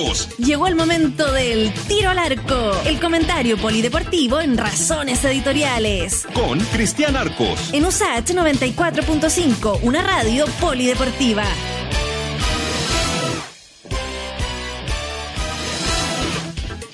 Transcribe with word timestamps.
Arcos. 0.00 0.28
Llegó 0.38 0.66
el 0.66 0.74
momento 0.74 1.30
del 1.32 1.72
tiro 1.86 2.10
al 2.10 2.18
arco, 2.18 2.72
el 2.86 3.00
comentario 3.00 3.56
polideportivo 3.56 4.40
en 4.40 4.56
Razones 4.56 5.24
Editoriales. 5.24 6.26
Con 6.34 6.58
Cristian 6.58 7.16
Arcos. 7.16 7.72
En 7.72 7.84
USAH 7.84 8.34
94.5, 8.34 9.80
una 9.82 10.02
radio 10.02 10.46
polideportiva. 10.60 11.44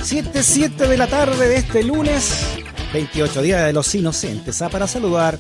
7, 0.03 0.43
7 0.43 0.87
de 0.87 0.97
la 0.97 1.07
tarde 1.09 1.49
de 1.49 1.57
este 1.57 1.83
lunes, 1.83 2.45
28 2.93 3.43
días 3.43 3.67
de 3.67 3.73
los 3.73 3.93
inocentes, 3.95 4.63
¿ah? 4.63 4.69
para 4.69 4.87
saludar 4.87 5.39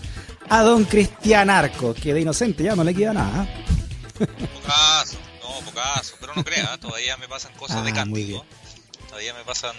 a 0.48 0.62
don 0.62 0.85
Cristian 0.85 1.51
Arco, 1.51 1.95
que 1.95 2.12
de 2.12 2.21
inocente 2.21 2.64
ya 2.64 2.75
no 2.75 2.83
le 2.83 2.95
queda 2.95 3.12
nada. 3.12 3.48
Pero 6.20 6.34
no 6.34 6.45
crea, 6.45 6.79
todavía 6.80 7.16
me 7.16 7.29
pasan 7.29 7.52
cosas 7.54 7.84
de 7.84 7.91
Ah. 7.91 7.95
Cándido. 7.95 8.45
Todavía 9.09 9.34
me 9.34 9.45
pasan 9.45 9.77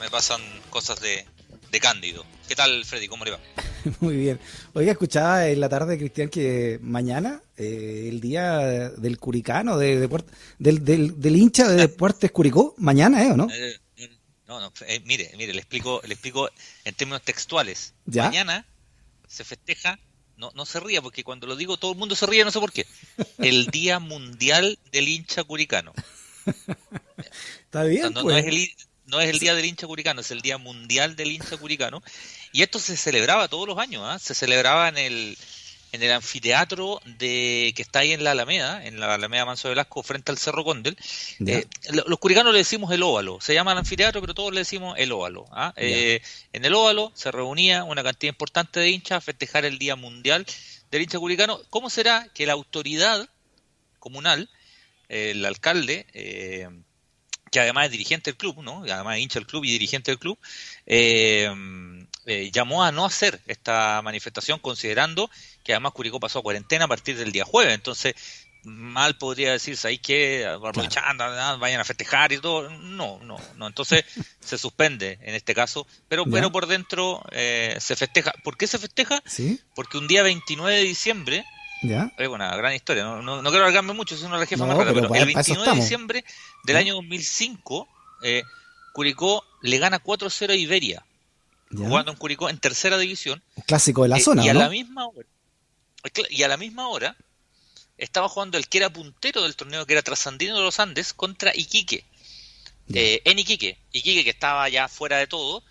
me 0.00 0.08
pasan 0.08 0.40
cosas 0.70 0.98
de, 1.00 1.26
de 1.70 1.80
Cándido. 1.80 2.24
¿Qué 2.48 2.56
tal, 2.56 2.84
Freddy? 2.86 3.06
¿Cómo 3.06 3.24
le 3.24 3.32
va? 3.32 3.40
Muy 4.00 4.16
bien. 4.16 4.40
Oiga, 4.72 4.92
escuchaba 4.92 5.46
en 5.46 5.60
la 5.60 5.68
tarde, 5.68 5.98
Cristian, 5.98 6.28
que 6.30 6.78
mañana, 6.82 7.42
eh, 7.56 8.06
el 8.08 8.20
día 8.20 8.90
del 8.90 9.18
curicano, 9.18 9.76
de, 9.76 10.00
de 10.00 10.24
del, 10.58 10.84
del, 10.84 11.20
del 11.20 11.36
hincha 11.36 11.68
de 11.68 11.76
Deportes 11.76 12.30
Curicó, 12.32 12.74
mañana, 12.78 13.22
¿eh, 13.24 13.32
o 13.32 13.36
no? 13.36 13.48
Eh, 13.50 13.78
no, 14.48 14.58
no, 14.58 14.72
eh, 14.88 15.00
mire, 15.04 15.30
mire, 15.36 15.52
le 15.52 15.60
explico, 15.60 16.00
le 16.04 16.14
explico 16.14 16.50
en 16.84 16.94
términos 16.94 17.22
textuales. 17.22 17.94
¿Ya? 18.06 18.24
Mañana 18.24 18.66
se 19.28 19.44
festeja, 19.44 19.98
no, 20.40 20.50
no 20.56 20.66
se 20.66 20.80
ría, 20.80 21.00
porque 21.02 21.22
cuando 21.22 21.46
lo 21.46 21.54
digo 21.54 21.76
todo 21.76 21.92
el 21.92 21.98
mundo 21.98 22.16
se 22.16 22.26
ríe, 22.26 22.44
no 22.44 22.50
sé 22.50 22.58
por 22.58 22.72
qué. 22.72 22.86
El 23.38 23.66
Día 23.66 23.98
Mundial 24.00 24.78
del 24.90 25.06
Hincha 25.08 25.44
Curicano. 25.44 25.92
Está 27.64 27.84
bien, 27.84 28.12
No, 28.12 28.22
pues. 28.22 28.38
es 28.38 28.46
el, 28.46 28.58
hi- 28.58 28.74
no 29.06 29.20
es 29.20 29.28
el 29.28 29.38
día 29.38 29.54
del 29.54 29.64
hincha 29.64 29.86
curicano, 29.86 30.20
es 30.20 30.30
el 30.30 30.40
día 30.40 30.56
mundial 30.58 31.16
del 31.16 31.32
hincha 31.32 31.56
curicano. 31.56 32.02
Y 32.52 32.62
esto 32.62 32.78
se 32.78 32.96
celebraba 32.96 33.48
todos 33.48 33.66
los 33.68 33.78
años, 33.78 34.02
¿ah? 34.04 34.18
se 34.18 34.34
celebraba 34.34 34.88
en 34.88 34.98
el, 34.98 35.38
en 35.92 36.02
el 36.02 36.12
anfiteatro 36.12 37.00
de 37.04 37.72
que 37.74 37.82
está 37.82 38.00
ahí 38.00 38.12
en 38.12 38.22
la 38.24 38.30
Alameda, 38.32 38.84
en 38.86 39.00
la 39.00 39.12
Alameda 39.14 39.44
Manso 39.44 39.68
Velasco, 39.68 40.02
frente 40.02 40.30
al 40.30 40.38
Cerro 40.38 40.64
Condel. 40.64 40.96
Eh, 41.46 41.66
lo- 41.92 42.04
los 42.06 42.18
curicanos 42.18 42.52
le 42.52 42.58
decimos 42.58 42.92
el 42.92 43.02
óvalo, 43.02 43.40
se 43.40 43.54
llama 43.54 43.72
el 43.72 43.78
anfiteatro, 43.78 44.20
pero 44.20 44.34
todos 44.34 44.52
le 44.52 44.60
decimos 44.60 44.94
el 44.98 45.10
óvalo. 45.12 45.46
¿ah? 45.50 45.72
Eh, 45.76 46.22
en 46.52 46.64
el 46.64 46.74
óvalo 46.74 47.10
se 47.14 47.30
reunía 47.30 47.84
una 47.84 48.02
cantidad 48.02 48.32
importante 48.32 48.80
de 48.80 48.90
hinchas 48.90 49.18
a 49.18 49.20
festejar 49.20 49.64
el 49.64 49.78
Día 49.78 49.96
Mundial 49.96 50.46
del 50.90 51.02
hincha 51.02 51.18
curicano. 51.18 51.60
¿Cómo 51.70 51.90
será 51.90 52.28
que 52.34 52.46
la 52.46 52.52
autoridad 52.52 53.28
comunal, 53.98 54.48
eh, 55.08 55.32
el 55.32 55.44
alcalde, 55.44 56.06
eh, 56.14 56.68
que 57.50 57.58
además 57.58 57.86
es 57.86 57.90
dirigente 57.90 58.30
del 58.30 58.38
club, 58.38 58.62
¿no? 58.62 58.86
Y 58.86 58.90
además 58.90 59.16
es 59.16 59.22
hincha 59.22 59.40
del 59.40 59.46
club 59.46 59.64
y 59.64 59.72
dirigente 59.72 60.12
del 60.12 60.18
club, 60.20 60.38
eh, 60.86 61.50
eh, 62.26 62.50
llamó 62.52 62.84
a 62.84 62.92
no 62.92 63.04
hacer 63.04 63.40
esta 63.46 64.00
manifestación 64.02 64.58
considerando 64.58 65.30
que 65.64 65.72
además 65.72 65.92
Curicó 65.92 66.20
pasó 66.20 66.38
a 66.40 66.42
cuarentena 66.42 66.84
a 66.84 66.88
partir 66.88 67.16
del 67.16 67.32
día 67.32 67.44
jueves. 67.44 67.74
Entonces, 67.74 68.14
mal 68.62 69.16
podría 69.16 69.52
decirse 69.52 69.88
ahí 69.88 69.98
que 69.98 70.46
aprovechando, 70.46 71.24
vayan 71.58 71.80
a 71.80 71.84
festejar 71.84 72.32
y 72.32 72.38
todo. 72.38 72.70
No, 72.70 73.18
no, 73.22 73.38
no. 73.56 73.66
Entonces 73.66 74.04
se 74.40 74.58
suspende 74.58 75.18
en 75.22 75.34
este 75.34 75.54
caso, 75.54 75.86
pero, 76.08 76.24
Ya. 76.24 76.30
pero 76.32 76.52
por 76.52 76.66
dentro 76.66 77.22
eh, 77.30 77.76
se 77.80 77.96
festeja. 77.96 78.32
¿Por 78.44 78.56
qué 78.56 78.66
se 78.66 78.78
festeja? 78.78 79.22
¿Sí? 79.24 79.60
Porque 79.74 79.98
un 79.98 80.08
día 80.08 80.22
29 80.22 80.76
de 80.76 80.82
diciembre 80.82 81.44
¿Ya? 81.82 82.12
es 82.18 82.28
una 82.28 82.54
gran 82.56 82.74
historia, 82.74 83.04
no, 83.04 83.22
no, 83.22 83.40
no 83.40 83.48
quiero 83.50 83.64
alargarme 83.64 83.94
mucho, 83.94 84.14
es 84.14 84.22
una 84.22 84.38
jefas 84.44 84.58
No, 84.60 84.66
más 84.66 84.76
raras, 84.76 84.92
pero 84.92 85.08
pero, 85.08 85.24
el 85.24 85.32
para 85.32 85.40
eso 85.40 85.52
29 85.54 85.70
de 85.76 85.82
diciembre 85.82 86.24
del 86.64 86.74
¿Ya? 86.74 86.80
año 86.80 86.94
2005, 86.96 87.88
eh, 88.22 88.42
Curicó 88.92 89.44
le 89.62 89.78
gana 89.78 90.02
4-0 90.02 90.50
a 90.50 90.54
Iberia, 90.54 91.04
¿Ya? 91.70 91.86
jugando 91.86 92.12
en 92.12 92.18
Curicó 92.18 92.48
en 92.48 92.58
tercera 92.58 92.98
división. 92.98 93.42
Un 93.56 93.62
clásico 93.64 94.02
de 94.02 94.08
la 94.08 94.18
eh, 94.18 94.20
zona, 94.20 94.44
y 94.44 94.48
a 94.48 94.54
¿no? 94.54 94.60
la 94.60 94.68
misma 94.68 95.06
hora, 95.06 95.28
y 96.30 96.42
a 96.42 96.48
la 96.48 96.56
misma 96.56 96.88
hora 96.88 97.16
estaba 97.98 98.28
jugando 98.28 98.56
el 98.58 98.66
que 98.68 98.78
era 98.78 98.90
puntero 98.92 99.42
del 99.42 99.56
torneo, 99.56 99.86
que 99.86 99.92
era 99.92 100.02
Trasandino 100.02 100.56
de 100.56 100.62
los 100.62 100.80
Andes, 100.80 101.12
contra 101.12 101.52
Iquique. 101.54 102.04
Eh, 102.92 103.22
en 103.24 103.38
Iquique, 103.38 103.78
Iquique 103.92 104.24
que 104.24 104.30
estaba 104.30 104.68
ya 104.68 104.88
fuera 104.88 105.18
de 105.18 105.26
todo, 105.28 105.62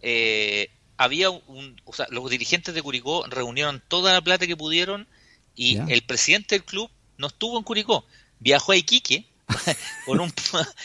eh, 0.00 0.70
había 0.96 1.30
un, 1.30 1.80
o 1.84 1.92
sea, 1.92 2.06
los 2.10 2.30
dirigentes 2.30 2.74
de 2.74 2.82
Curicó 2.82 3.26
reunieron 3.26 3.82
toda 3.88 4.12
la 4.12 4.20
plata 4.20 4.46
que 4.46 4.56
pudieron 4.56 5.08
y 5.56 5.76
Ya. 5.76 5.86
el 5.88 6.02
presidente 6.02 6.54
del 6.54 6.64
club 6.64 6.90
no 7.16 7.26
estuvo 7.26 7.58
en 7.58 7.64
Curicó, 7.64 8.06
viajó 8.38 8.72
a 8.72 8.76
Iquique 8.76 9.26
con 10.06 10.20
un 10.20 10.32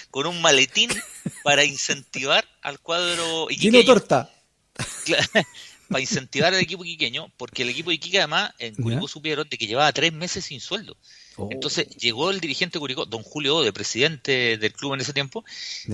con 0.10 0.26
un 0.26 0.42
maletín 0.42 0.90
para 1.44 1.64
incentivar 1.64 2.48
al 2.62 2.80
cuadro 2.80 3.48
Lleno 3.50 3.52
iquiqueño, 3.52 3.86
torta. 3.86 4.32
Para 5.90 6.02
incentivar 6.02 6.54
al 6.54 6.60
equipo 6.60 6.84
iquiqueño, 6.84 7.32
porque 7.38 7.64
el 7.64 7.70
equipo 7.70 7.92
de 7.92 7.96
Iquique 7.96 8.18
además 8.18 8.52
en 8.60 8.76
Curicó 8.76 9.04
Ya. 9.04 9.08
supieron 9.08 9.48
de 9.48 9.58
que 9.58 9.68
llevaba 9.68 9.90
tres 9.94 10.12
meses 10.12 10.44
sin 10.44 10.60
sueldo. 10.60 10.98
Oh, 11.38 11.48
Entonces 11.50 11.88
llegó 11.96 12.30
el 12.30 12.42
dirigente 12.42 12.74
de 12.74 12.80
Curicó, 12.82 13.06
don 13.06 13.24
Julio 13.24 13.56
Ode, 13.56 13.72
presidente 13.72 14.58
del 14.58 14.74
club 14.74 14.96
en 14.96 15.02
ese 15.02 15.14
tiempo, 15.14 15.46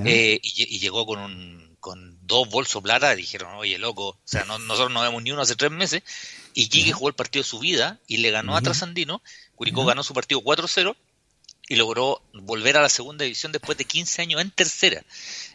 eh, 0.04 0.40
y, 0.42 0.50
lle- 0.50 0.68
y 0.68 0.80
llegó 0.80 1.06
con 1.06 1.20
un 1.20 1.74
con 1.80 2.18
dos 2.26 2.48
bolsos 2.50 2.82
plata, 2.82 3.14
dijeron, 3.14 3.54
oye, 3.56 3.78
loco, 3.78 4.08
o 4.08 4.20
sea, 4.24 4.46
no- 4.46 4.58
nosotros 4.58 4.92
no 4.94 5.02
vemos 5.02 5.22
ni 5.22 5.32
uno 5.32 5.42
hace 5.42 5.56
tres 5.58 5.70
meses, 5.70 6.02
y 6.56 6.70
Quique 6.70 6.94
jugó 6.94 7.10
el 7.10 7.14
partido 7.14 7.44
de 7.44 7.50
su 7.50 7.60
vida 7.60 8.00
y 8.08 8.18
le 8.18 8.32
ganó 8.32 8.56
a. 8.56 8.62
Trasandino, 8.62 9.22
Curicó 9.54 9.82
Ya. 9.84 9.90
ganó 9.90 10.02
su 10.04 10.14
partido 10.14 10.40
4-0 10.42 10.96
y 11.68 11.76
logró 11.76 12.22
volver 12.34 12.76
a 12.78 12.82
la 12.82 12.90
segunda 12.90 13.24
división 13.24 13.52
después 13.52 13.78
de 13.78 13.86
15 13.86 14.22
años 14.22 14.42
en 14.42 14.52
tercera. 14.52 15.04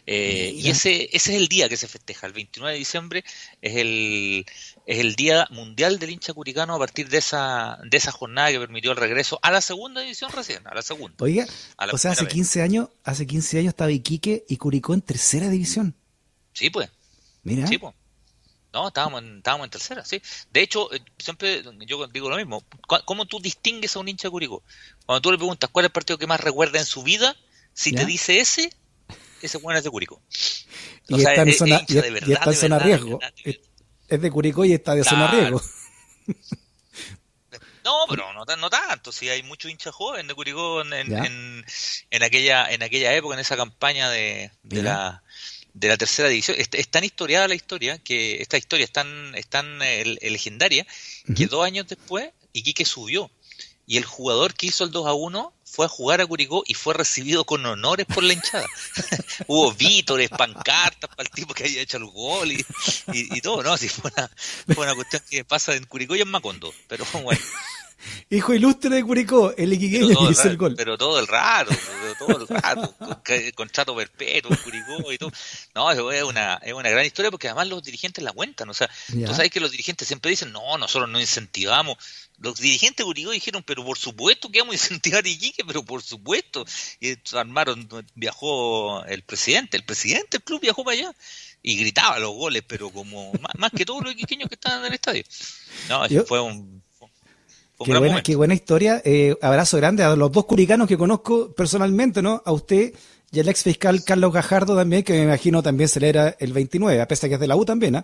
Eh, 0.07 0.53
y 0.55 0.69
ese, 0.69 1.03
ese 1.15 1.35
es 1.35 1.37
el 1.41 1.47
día 1.47 1.69
que 1.69 1.77
se 1.77 1.87
festeja, 1.87 2.25
el 2.25 2.33
29 2.33 2.73
de 2.73 2.79
diciembre 2.79 3.23
es 3.61 3.75
el, 3.75 4.45
es 4.87 4.99
el 4.99 5.15
Día 5.15 5.47
Mundial 5.51 5.99
del 5.99 6.09
hincha 6.09 6.33
curicano 6.33 6.73
a 6.73 6.79
partir 6.79 7.09
de 7.09 7.19
esa, 7.19 7.77
de 7.83 7.97
esa 7.97 8.11
jornada 8.11 8.49
que 8.49 8.59
permitió 8.59 8.91
el 8.91 8.97
regreso 8.97 9.39
a 9.43 9.51
la 9.51 9.61
segunda 9.61 10.01
división 10.01 10.31
recién, 10.31 10.65
a 10.65 10.73
la 10.73 10.81
segunda. 10.81 11.15
Oiga, 11.19 11.45
la 11.77 11.93
o 11.93 11.97
sea, 11.97 12.11
hace 12.11 12.25
primera 12.25 12.41
vez. 12.41 12.51
15 12.53 12.61
años, 12.63 12.89
hace 13.03 13.27
15 13.27 13.59
años 13.59 13.69
estaba 13.69 13.91
Iquique 13.91 14.45
y 14.47 14.57
Curicó 14.57 14.95
en 14.95 15.01
tercera 15.01 15.47
división. 15.49 15.95
Sí, 16.53 16.71
pues. 16.71 16.89
Mira. 17.43 17.67
Sí, 17.67 17.77
po. 17.77 17.93
No, 18.71 18.87
estábamos 18.89 19.21
en, 19.23 19.37
estábamos 19.37 19.65
en 19.65 19.71
tercera, 19.71 20.05
sí. 20.05 20.21
De 20.51 20.61
hecho, 20.61 20.93
eh, 20.93 20.99
siempre 21.17 21.63
yo 21.87 22.05
digo 22.07 22.29
lo 22.29 22.35
mismo. 22.37 22.63
¿Cómo 23.05 23.25
tú 23.25 23.39
distingues 23.39 23.95
a 23.95 23.99
un 23.99 24.07
hincha 24.09 24.27
de 24.27 24.31
Curicó? 24.31 24.63
Cuando 25.05 25.21
tú 25.21 25.31
le 25.31 25.37
preguntas 25.37 25.69
cuál 25.71 25.85
es 25.85 25.89
el 25.89 25.93
partido 25.93 26.17
que 26.19 26.27
más 26.27 26.39
recuerda 26.39 26.77
en 26.79 26.85
su 26.85 27.01
vida, 27.01 27.35
si 27.73 27.91
¿Ya? 27.91 27.99
te 27.99 28.05
dice 28.05 28.39
ese, 28.39 28.71
ese 29.41 29.57
bueno 29.57 29.77
es 29.79 29.83
de 29.83 29.89
Curicó. 29.89 30.21
y 31.07 31.13
o 31.15 31.17
sea, 31.17 31.29
está 31.31 31.41
en 31.41 31.49
es- 31.49 31.57
zona, 31.57 31.75
es 31.77 31.81
hincha 31.81 31.93
y- 31.93 32.01
de 32.01 32.07
y 32.07 32.11
verdad, 32.11 32.31
está 32.31 32.43
en 32.45 32.49
de 32.51 32.55
zona 32.57 32.77
verdad, 32.77 32.89
de 32.91 32.97
riesgo. 32.97 33.19
verdad, 33.19 33.33
Es, 33.43 33.59
es 34.07 34.21
de 34.21 34.31
Curicó 34.31 34.65
y 34.65 34.73
está 34.73 34.93
de 34.95 35.03
zona 35.03 35.27
riesgo. 35.31 35.61
No, 37.83 38.05
pero 38.07 38.33
no, 38.33 38.45
tan- 38.45 38.59
no 38.59 38.69
tanto. 38.69 39.11
Si 39.11 39.29
hay 39.29 39.41
muchos 39.41 39.71
hinchas 39.71 39.95
jóvenes 39.95 40.27
de 40.27 40.35
Curicó 40.35 40.81
en, 40.81 40.93
en, 40.93 41.65
en- 42.11 42.23
aquella 42.23 42.69
en 42.71 42.83
aquella 42.83 43.13
época, 43.15 43.33
en 43.33 43.39
esa 43.39 43.57
campaña 43.57 44.09
de, 44.11 44.51
de 44.63 44.83
la 44.83 45.23
de 45.73 45.87
la 45.87 45.97
tercera 45.97 46.29
división. 46.29 46.57
Es, 46.59 46.69
es 46.71 46.87
tan 46.89 47.03
historiada 47.03 47.47
la 47.47 47.55
historia 47.55 47.97
que 47.97 48.41
esta 48.41 48.57
historia 48.57 48.85
es 48.85 48.91
tan, 48.91 49.35
es 49.35 49.47
tan 49.47 49.81
eh, 49.81 50.17
legendaria 50.21 50.85
que 51.35 51.47
dos 51.47 51.65
años 51.65 51.87
después 51.87 52.31
Iquique 52.53 52.85
subió 52.85 53.29
y 53.89 53.97
el 53.97 54.05
jugador 54.05 54.53
que 54.53 54.67
hizo 54.67 54.83
el 54.83 54.91
2 54.91 55.07
a 55.07 55.13
1 55.13 55.51
fue 55.65 55.87
a 55.87 55.89
jugar 55.89 56.21
a 56.21 56.25
Curicó 56.27 56.63
y 56.67 56.75
fue 56.75 56.93
recibido 56.93 57.43
con 57.43 57.65
honores 57.65 58.05
por 58.05 58.23
la 58.23 58.33
hinchada. 58.33 58.67
Hubo 59.47 59.73
vítores, 59.73 60.29
pancartas 60.29 61.09
para 61.09 61.23
el 61.23 61.31
tipo 61.31 61.55
que 61.55 61.63
había 61.63 61.81
hecho 61.81 61.97
el 61.97 62.05
gol 62.05 62.51
y, 62.51 62.63
y, 63.13 63.35
y 63.35 63.41
todo, 63.41 63.63
¿no? 63.63 63.73
Así 63.73 63.89
fue 63.89 64.11
una, 64.15 64.29
fue 64.75 64.85
una 64.85 64.93
cuestión 64.93 65.23
que 65.27 65.43
pasa 65.43 65.75
en 65.75 65.85
Curicó 65.85 66.15
y 66.15 66.21
en 66.21 66.29
Macondo. 66.29 66.71
Pero 66.87 67.03
bueno, 67.23 67.41
Hijo 68.31 68.53
ilustre 68.53 68.91
de 68.91 69.03
Curicó, 69.03 69.55
el 69.57 69.73
Iquiqueño 69.73 70.07
que 70.07 70.13
el 70.25 70.31
hizo 70.31 70.47
el 70.49 70.57
gol. 70.57 70.75
pero 70.77 70.99
todo 70.99 71.19
el 71.19 71.25
rato, 71.25 71.71
todo 72.19 72.41
el 72.41 72.47
rato, 72.47 72.93
con 72.99 73.51
contrato 73.55 73.95
perpetuo 73.95 74.51
Curicó 74.63 75.11
y 75.11 75.17
todo. 75.17 75.31
No, 75.73 75.89
es 75.91 76.21
una, 76.23 76.55
es 76.63 76.73
una 76.73 76.89
gran 76.91 77.05
historia 77.07 77.31
porque 77.31 77.47
además 77.47 77.67
los 77.69 77.81
dirigentes 77.81 78.23
la 78.23 78.31
cuentan. 78.31 78.69
O 78.69 78.73
sea, 78.75 78.87
Ya. 79.15 79.25
tú 79.25 79.33
sabes 79.33 79.49
que 79.49 79.59
los 79.59 79.71
dirigentes 79.71 80.07
siempre 80.07 80.29
dicen, 80.29 80.51
no, 80.51 80.77
nosotros 80.77 81.09
no 81.09 81.19
incentivamos. 81.19 81.97
Los 82.37 82.59
dirigentes 82.59 82.97
de 82.97 83.05
Curicó 83.05 83.31
dijeron, 83.31 83.63
pero 83.63 83.83
por 83.83 83.97
supuesto 83.97 84.51
que 84.51 84.59
vamos 84.59 84.73
a 84.73 84.75
incentivar 84.77 85.25
a 85.25 85.27
Iquique, 85.27 85.65
pero 85.65 85.83
por 85.83 86.03
supuesto. 86.03 86.65
Y 86.99 87.15
armaron, 87.35 87.89
viajó 88.13 89.03
el 89.05 89.23
presidente, 89.23 89.75
el 89.75 89.85
presidente 89.85 90.37
del 90.37 90.43
club 90.43 90.61
viajó 90.61 90.83
para 90.83 90.97
allá 90.97 91.15
y 91.63 91.77
gritaba 91.79 92.19
los 92.19 92.35
goles, 92.35 92.61
pero 92.67 92.91
como 92.91 93.31
más, 93.41 93.53
más 93.57 93.71
que 93.71 93.85
todos 93.85 94.03
los 94.03 94.13
iquiqueños 94.13 94.49
que 94.49 94.55
estaban 94.55 94.81
en 94.81 94.85
el 94.85 94.93
estadio. 94.93 95.23
No, 95.89 96.07
Yo- 96.07 96.25
fue 96.25 96.39
un 96.39 96.83
Qué 97.83 97.97
buena, 97.97 98.21
qué 98.21 98.35
buena 98.35 98.53
historia. 98.53 99.01
Eh, 99.05 99.35
abrazo 99.41 99.77
grande 99.77 100.03
a 100.03 100.15
los 100.15 100.31
dos 100.31 100.45
curicanos 100.45 100.87
que 100.87 100.97
conozco 100.97 101.53
personalmente, 101.53 102.21
¿no? 102.21 102.41
A 102.45 102.51
usted 102.51 102.93
y 103.31 103.39
al 103.39 103.47
ex 103.47 103.63
fiscal 103.63 104.03
Carlos 104.03 104.33
Gajardo 104.33 104.75
también, 104.75 105.03
que 105.03 105.13
me 105.13 105.23
imagino 105.23 105.61
también 105.63 105.87
celebra 105.87 106.35
el 106.39 106.51
29, 106.51 106.99
a 107.01 107.07
pesar 107.07 107.29
que 107.29 107.35
es 107.35 107.39
de 107.39 107.47
la 107.47 107.55
U 107.55 107.63
también, 107.63 107.95
¿ah? 107.95 108.03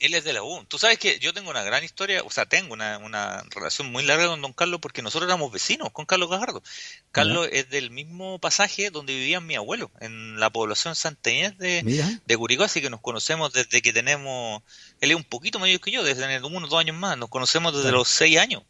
Él 0.00 0.14
es 0.14 0.24
de 0.24 0.32
la 0.32 0.42
U. 0.42 0.64
Tú 0.66 0.78
sabes 0.78 0.98
que 0.98 1.18
yo 1.18 1.32
tengo 1.32 1.50
una 1.50 1.64
gran 1.64 1.82
historia, 1.82 2.22
o 2.22 2.30
sea, 2.30 2.46
tengo 2.46 2.72
una, 2.72 2.98
una 2.98 3.42
relación 3.50 3.90
muy 3.90 4.04
larga 4.04 4.28
con 4.28 4.40
don 4.40 4.52
Carlos 4.52 4.80
porque 4.80 5.02
nosotros 5.02 5.28
éramos 5.28 5.50
vecinos 5.50 5.90
con 5.92 6.06
Carlos 6.06 6.30
Gajardo. 6.30 6.62
Carlos 7.10 7.48
es 7.52 7.70
del 7.70 7.90
mismo 7.90 8.38
pasaje 8.38 8.90
donde 8.90 9.14
vivía 9.14 9.40
mi 9.40 9.56
abuelo, 9.56 9.90
en 10.00 10.38
la 10.38 10.50
población 10.50 10.94
santañés 10.94 11.56
de, 11.58 11.82
de 12.24 12.36
Curicó, 12.36 12.64
así 12.64 12.80
que 12.80 12.90
nos 12.90 13.00
conocemos 13.00 13.52
desde 13.52 13.80
que 13.82 13.92
tenemos, 13.92 14.62
él 15.00 15.10
es 15.10 15.16
un 15.16 15.24
poquito 15.24 15.58
mayor 15.58 15.80
que 15.80 15.90
yo, 15.90 16.04
desde 16.04 16.22
tener 16.22 16.44
uno 16.44 16.66
o 16.66 16.68
dos 16.68 16.80
años 16.80 16.96
más, 16.96 17.16
nos 17.16 17.28
conocemos 17.28 17.74
desde 17.74 17.92
los 17.92 18.08
seis 18.08 18.38
años. 18.38 18.62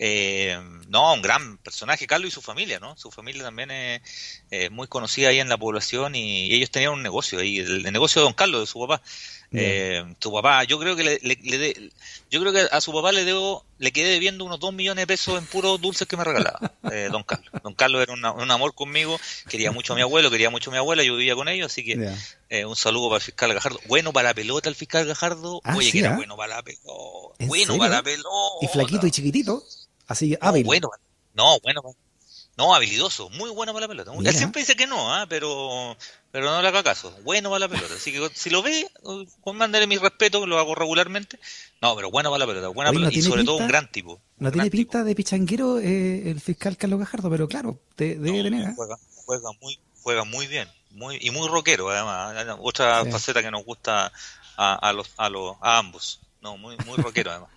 Eh, 0.00 0.56
no, 0.88 1.12
un 1.14 1.22
gran 1.22 1.58
personaje, 1.58 2.06
Carlos 2.06 2.28
y 2.28 2.34
su 2.34 2.40
familia, 2.40 2.78
¿no? 2.78 2.96
Su 2.96 3.10
familia 3.10 3.42
también 3.42 3.70
es 3.70 4.70
muy 4.70 4.86
conocida 4.86 5.30
ahí 5.30 5.40
en 5.40 5.48
la 5.48 5.56
población 5.56 6.14
y, 6.14 6.54
ellos 6.54 6.70
tenían 6.70 6.92
un 6.92 7.02
negocio 7.02 7.40
ahí, 7.40 7.58
el, 7.58 7.82
negocio 7.84 8.20
de 8.20 8.26
don 8.26 8.34
Carlos, 8.34 8.60
de 8.60 8.66
su 8.66 8.80
papá. 8.80 9.02
Eh, 9.52 10.04
su 10.20 10.32
papá, 10.32 10.64
yo 10.64 10.78
creo 10.78 10.94
que 10.94 11.04
le, 11.04 11.18
le, 11.22 11.90
yo 12.30 12.40
creo 12.40 12.52
que 12.52 12.68
a 12.70 12.80
su 12.80 12.92
papá 12.92 13.12
le 13.12 13.24
debo, 13.24 13.64
le 13.78 13.92
quedé 13.92 14.10
debiendo 14.10 14.44
unos 14.44 14.60
dos 14.60 14.72
millones 14.72 15.02
de 15.02 15.06
pesos 15.06 15.38
en 15.38 15.46
puros 15.46 15.80
dulces 15.80 16.06
que 16.06 16.16
me 16.16 16.24
regalaba, 16.24 16.72
eh, 16.92 17.08
don 17.10 17.22
Carlos. 17.22 17.50
Don 17.62 17.74
Carlos 17.74 18.02
era 18.02 18.12
un 18.12 18.50
amor 18.50 18.74
conmigo, 18.74 19.18
quería 19.48 19.72
mucho 19.72 19.92
a 19.92 19.96
mi 19.96 20.02
abuelo, 20.02 20.30
quería 20.30 20.50
mucho 20.50 20.70
a 20.70 20.72
mi 20.72 20.78
abuela, 20.78 21.02
yo 21.02 21.16
vivía 21.16 21.34
con 21.34 21.48
ellos, 21.48 21.70
así 21.72 21.84
que 21.84 22.12
eh, 22.48 22.64
un 22.64 22.76
saludo 22.76 23.08
para 23.08 23.18
el 23.18 23.22
fiscal 23.22 23.54
Gajardo. 23.54 23.80
Bueno 23.86 24.12
para 24.12 24.30
la 24.30 24.34
pelota 24.34 24.68
el 24.68 24.74
fiscal 24.74 25.06
Gajardo. 25.06 25.60
Ah, 25.64 25.76
Oye, 25.76 25.92
que 25.92 26.00
era 26.00 26.12
¿ah? 26.12 26.16
bueno 26.16 26.36
para 26.36 26.56
la 26.56 26.62
pelota. 26.62 27.44
Bueno 27.46 27.78
para 27.78 27.96
la 27.96 28.02
pelota. 28.02 28.28
Y 28.62 28.66
flaquito 28.68 29.06
y 29.06 29.10
chiquitito. 29.10 29.64
Así, 30.06 30.36
hábil. 30.40 30.64
bueno, 30.64 30.90
no, 31.34 31.60
bueno. 31.60 31.82
No, 32.58 32.74
habilidoso, 32.74 33.30
muy 33.30 33.50
bueno 33.50 33.72
para 33.72 33.86
la 33.86 33.88
pelota. 33.88 34.12
Él 34.12 34.34
siempre 34.34 34.62
dice 34.62 34.74
que 34.74 34.88
no, 34.88 35.14
¿ah? 35.14 35.26
pero 35.28 35.96
pero 36.32 36.46
no 36.46 36.60
le 36.60 36.66
haga 36.66 36.82
caso. 36.82 37.16
Bueno 37.22 37.50
para 37.50 37.60
la 37.60 37.68
pelota. 37.68 37.94
Así 37.94 38.10
que 38.10 38.28
si 38.34 38.50
lo 38.50 38.64
ve, 38.64 38.90
uh, 39.04 39.52
mándale 39.52 39.86
mi 39.86 39.96
respeto, 39.96 40.44
lo 40.44 40.58
hago 40.58 40.74
regularmente. 40.74 41.38
No, 41.80 41.94
pero 41.94 42.10
bueno 42.10 42.30
para 42.30 42.40
la 42.40 42.46
pelota. 42.48 42.66
Buena 42.66 42.90
pelota. 42.90 43.14
y 43.16 43.22
sobre 43.22 43.44
todo 43.44 43.58
un 43.58 43.68
gran 43.68 43.88
tipo. 43.92 44.20
No 44.38 44.50
tiene 44.50 44.72
pinta 44.72 45.04
de 45.04 45.14
pichanguero 45.14 45.78
eh, 45.78 46.32
el 46.32 46.40
fiscal 46.40 46.76
Carlos 46.76 46.98
Gajardo, 46.98 47.30
pero 47.30 47.46
claro, 47.46 47.78
debe 47.96 48.42
tener. 48.42 48.70
¿eh? 48.70 48.72
Juega, 48.74 48.98
juega, 49.24 49.50
muy, 49.60 49.78
juega 50.02 50.24
muy 50.24 50.48
bien. 50.48 50.68
Muy, 50.90 51.16
y 51.20 51.30
muy 51.30 51.46
rockero, 51.46 51.90
además. 51.90 52.58
Otra 52.60 53.04
faceta 53.04 53.40
que 53.40 53.52
nos 53.52 53.64
gusta 53.64 54.10
a, 54.56 54.74
a, 54.74 54.92
los, 54.92 55.12
a, 55.16 55.28
los, 55.28 55.56
a 55.60 55.78
ambos. 55.78 56.18
No, 56.42 56.56
muy, 56.56 56.76
muy 56.86 56.96
rockero, 56.96 57.30
además. 57.30 57.50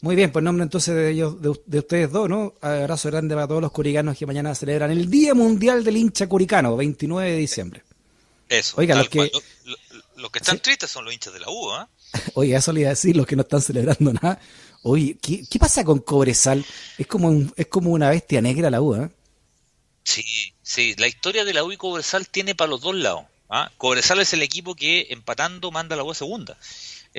Muy 0.00 0.14
bien, 0.14 0.30
pues 0.30 0.44
nombre 0.44 0.62
entonces 0.62 0.94
de 0.94 1.10
ellos, 1.10 1.42
de, 1.42 1.78
ustedes 1.78 2.12
dos, 2.12 2.28
¿no? 2.28 2.54
Abrazo 2.60 3.10
grande 3.10 3.34
para 3.34 3.48
todos 3.48 3.60
los 3.60 3.72
curicanos 3.72 4.16
que 4.16 4.26
mañana 4.26 4.54
celebran 4.54 4.90
el 4.92 5.10
Día 5.10 5.34
Mundial 5.34 5.82
del 5.82 5.96
Hincha 5.96 6.28
Curicano, 6.28 6.76
29 6.76 7.32
de 7.32 7.36
diciembre. 7.36 7.82
Eso. 8.48 8.76
Oiga, 8.78 8.94
los 8.94 9.08
que... 9.08 9.30
Los, 10.16 10.30
que 10.32 10.38
están 10.40 10.58
tristes 10.58 10.90
son 10.90 11.04
los 11.04 11.14
hinchas 11.14 11.32
de 11.32 11.40
la 11.40 11.48
U, 11.48 11.70
¿ah? 11.70 11.88
Oye, 12.34 12.54
eso 12.54 12.72
le 12.72 12.80
iba 12.80 12.88
a 12.88 12.90
decir, 12.90 13.16
los 13.16 13.26
que 13.26 13.36
no 13.36 13.42
están 13.42 13.60
celebrando 13.60 14.12
nada. 14.12 14.40
Oye, 14.82 15.16
¿qué, 15.20 15.58
pasa 15.58 15.84
con 15.84 15.98
Cobresal? 16.00 16.64
Es 16.96 17.06
como, 17.06 17.28
un, 17.28 17.52
es 17.56 17.66
como 17.66 17.90
una 17.90 18.10
bestia 18.10 18.40
negra 18.40 18.70
la 18.70 18.80
U, 18.80 18.94
¿eh? 18.94 19.10
Sí, 20.04 20.24
sí, 20.62 20.94
la 20.96 21.06
historia 21.06 21.44
de 21.44 21.52
la 21.52 21.64
U 21.64 21.72
y 21.72 21.76
Cobresal 21.76 22.28
tiene 22.28 22.54
para 22.54 22.70
los 22.70 22.80
dos 22.80 22.94
lados. 22.94 23.24
¿ah? 23.48 23.70
Cobresal 23.76 24.20
es 24.20 24.32
el 24.32 24.42
equipo 24.42 24.74
que 24.74 25.08
empatando 25.10 25.70
manda 25.70 25.94
a 25.94 25.96
la 25.98 26.04
U 26.04 26.10
a 26.10 26.14
segunda. 26.14 26.56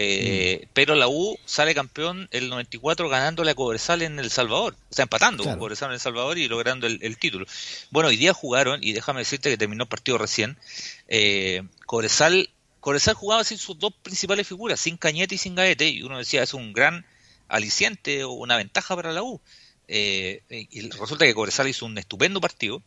Eh, 0.01 0.61
mm. 0.61 0.69
Pero 0.73 0.95
la 0.95 1.09
U 1.09 1.37
sale 1.43 1.75
campeón 1.75 2.29
el 2.31 2.47
94 2.47 3.09
ganándole 3.09 3.51
a 3.51 3.55
Cobresal 3.55 4.01
en 4.01 4.17
El 4.17 4.31
Salvador, 4.31 4.77
o 4.89 4.93
sea, 4.93 5.03
empatando 5.03 5.43
con 5.43 5.59
Cobresal 5.59 5.89
en 5.89 5.95
El 5.95 5.99
Salvador 5.99 6.37
y 6.37 6.47
logrando 6.47 6.87
el, 6.87 7.17
título. 7.17 7.45
Bueno, 7.91 8.07
hoy 8.07 8.15
día 8.15 8.33
jugaron, 8.33 8.81
y 8.81 8.93
déjame 8.93 9.19
decirte 9.19 9.49
que 9.49 9.57
terminó 9.57 9.83
el 9.83 9.89
partido 9.89 10.17
recién, 10.17 10.57
eh, 11.09 11.63
Cobresal, 11.85 12.49
Cobresal 12.79 13.13
jugaba 13.15 13.43
sin 13.43 13.57
sus 13.57 13.77
dos 13.77 13.91
principales 14.01 14.47
figuras, 14.47 14.79
sin 14.79 14.95
Cañete 14.95 15.35
y 15.35 15.37
sin 15.37 15.53
Gaete, 15.53 15.89
y 15.89 16.01
uno 16.01 16.17
decía, 16.17 16.43
es 16.43 16.53
un 16.53 16.71
gran 16.71 17.05
aliciente 17.49 18.23
o 18.23 18.31
una 18.31 18.55
ventaja 18.55 18.95
para 18.95 19.11
la 19.11 19.21
U. 19.21 19.41
Eh, 19.89 20.43
y 20.49 20.89
resulta 20.91 21.25
que 21.25 21.33
Cobresal 21.33 21.67
hizo 21.67 21.85
un 21.85 21.97
estupendo 21.97 22.39
partido. 22.39 22.81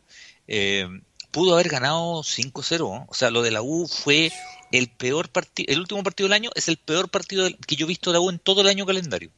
Eh, 0.47 0.87
pudo 1.29 1.53
haber 1.53 1.69
ganado 1.69 2.23
5-0. 2.23 3.05
O 3.07 3.13
sea, 3.13 3.29
lo 3.29 3.43
de 3.43 3.51
la 3.51 3.61
U 3.61 3.87
fue 3.87 4.31
el 4.73 4.89
peor 4.89 5.29
partido, 5.29 5.71
el 5.71 5.79
último 5.79 6.03
partido 6.03 6.27
del 6.27 6.33
año 6.33 6.51
es 6.55 6.67
el 6.67 6.77
peor 6.77 7.09
partido 7.09 7.47
que 7.67 7.75
yo 7.75 7.85
he 7.85 7.87
visto 7.87 8.11
de 8.11 8.15
la 8.15 8.21
U 8.21 8.29
en 8.29 8.39
todo 8.39 8.61
el 8.61 8.67
año 8.67 8.85
calendario. 8.85 9.29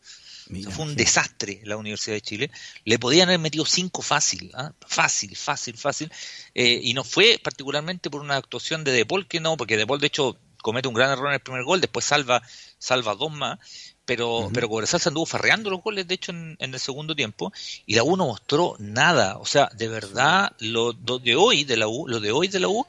fue 0.72 0.86
un 0.86 0.96
desastre 0.96 1.62
la 1.66 1.78
Universidad 1.78 2.16
de 2.16 2.22
Chile. 2.22 2.52
Le 2.86 2.98
podían 2.98 3.28
haber 3.28 3.40
metido 3.40 3.66
cinco 3.66 4.02
fácil, 4.02 4.52
¿ah? 4.54 4.72
fácil, 4.88 5.36
fácil, 5.36 5.78
fácil. 5.78 6.12
Eh, 6.54 6.80
y 6.82 6.94
no 6.94 7.04
fue 7.04 7.40
particularmente 7.44 8.10
por 8.10 8.22
una 8.22 8.38
actuación 8.38 8.84
de 8.84 8.94
Depol, 8.94 9.28
que 9.28 9.42
no, 9.42 9.58
porque 9.58 9.78
Depol 9.78 10.00
de 10.00 10.08
hecho 10.08 10.38
comete 10.62 10.88
un 10.88 10.96
gran 10.96 11.12
error 11.12 11.28
en 11.28 11.34
el 11.34 11.42
primer 11.42 11.64
gol, 11.64 11.82
después 11.82 12.06
salva, 12.06 12.42
salva 12.80 13.14
dos 13.14 13.32
más 13.32 13.60
pero, 14.06 14.50
pero 14.54 14.70
Cobresal 14.70 15.00
se 15.00 15.10
anduvo 15.10 15.26
farreando 15.26 15.70
los 15.70 15.82
goles, 15.82 16.08
de 16.08 16.16
hecho, 16.16 16.32
en, 16.32 16.58
el 16.60 16.80
segundo 16.80 17.16
tiempo, 17.16 17.52
y 17.86 17.96
la 17.96 18.04
U 18.04 18.16
no 18.16 18.28
mostró 18.28 18.76
nada. 18.80 19.38
O 19.40 19.46
sea, 19.46 19.70
de 19.76 19.88
verdad, 19.88 20.52
lo, 20.60 20.94
de 20.94 21.36
hoy 21.36 21.64
de 21.64 21.78
la 21.78 21.88
U, 21.88 22.08
lo 22.08 22.20
de 22.20 22.32
hoy 22.32 22.48
de 22.48 22.60
la 22.60 22.68
U 22.68 22.86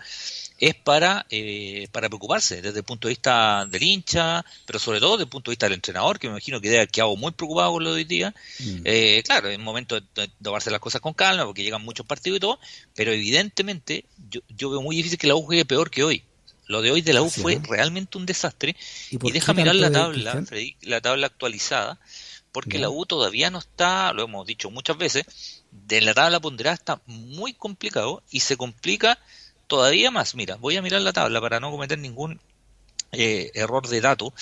es 0.58 0.74
para, 0.74 1.26
eh, 1.30 1.88
para 1.92 2.08
preocuparse 2.08 2.62
desde 2.62 2.78
el 2.78 2.84
punto 2.84 3.08
de 3.08 3.12
vista 3.12 3.66
del 3.66 3.82
hincha, 3.82 4.44
pero 4.64 4.78
sobre 4.78 5.00
todo 5.00 5.12
desde 5.12 5.24
el 5.24 5.30
punto 5.30 5.50
de 5.50 5.52
vista 5.52 5.66
del 5.66 5.74
entrenador, 5.74 6.18
que 6.18 6.28
me 6.28 6.32
imagino 6.32 6.60
que 6.60 6.70
debe 6.70 6.86
quedado 6.88 7.14
muy 7.16 7.32
preocupado 7.32 7.72
con 7.72 7.84
lo 7.84 7.90
de 7.90 7.96
hoy 7.96 8.04
día. 8.04 8.34
Mm. 8.60 8.80
Eh, 8.84 9.22
claro, 9.24 9.48
es 9.48 9.58
momento 9.58 10.00
de, 10.00 10.30
tomarse 10.42 10.70
las 10.70 10.80
cosas 10.80 11.00
con 11.00 11.12
calma, 11.12 11.44
porque 11.44 11.62
llegan 11.62 11.82
muchos 11.82 12.06
partidos 12.06 12.38
y 12.38 12.40
todo, 12.40 12.58
pero 12.94 13.12
evidentemente 13.12 14.04
yo, 14.30 14.40
yo 14.48 14.70
veo 14.70 14.80
muy 14.80 14.96
difícil 14.96 15.18
que 15.18 15.26
la 15.26 15.34
U 15.34 15.42
juegue 15.42 15.64
peor 15.64 15.90
que 15.90 16.04
hoy. 16.04 16.22
Lo 16.68 16.82
de 16.82 16.90
hoy 16.90 17.00
de 17.00 17.12
la 17.12 17.22
U 17.22 17.30
fue 17.30 17.60
realmente 17.62 18.18
un 18.18 18.26
desastre. 18.26 18.74
Y, 19.10 19.18
deja 19.30 19.54
mirar 19.54 19.76
la 19.76 19.90
tabla, 19.92 20.42
la 20.82 21.00
tabla 21.00 21.28
actualizada, 21.28 22.00
porque 22.50 22.78
la 22.78 22.90
U 22.90 23.06
todavía 23.06 23.50
no 23.50 23.58
está, 23.58 24.12
lo 24.12 24.24
hemos 24.24 24.46
dicho 24.46 24.70
muchas 24.70 24.96
veces, 24.96 25.62
de 25.70 26.00
la 26.00 26.14
tabla 26.14 26.40
ponderada 26.40 26.74
está 26.74 27.00
muy 27.06 27.52
complicado 27.52 28.22
y 28.30 28.40
se 28.40 28.56
complica 28.56 29.18
todavía 29.66 30.10
más. 30.10 30.34
Mira, 30.34 30.56
voy 30.56 30.76
a 30.76 30.82
mirar 30.82 31.02
la 31.02 31.12
tabla 31.12 31.40
para 31.40 31.60
no 31.60 31.70
cometer 31.70 31.98
ningún 31.98 32.40
eh, 33.12 33.50
error 33.54 33.86
de 33.88 34.00
dato. 34.00 34.34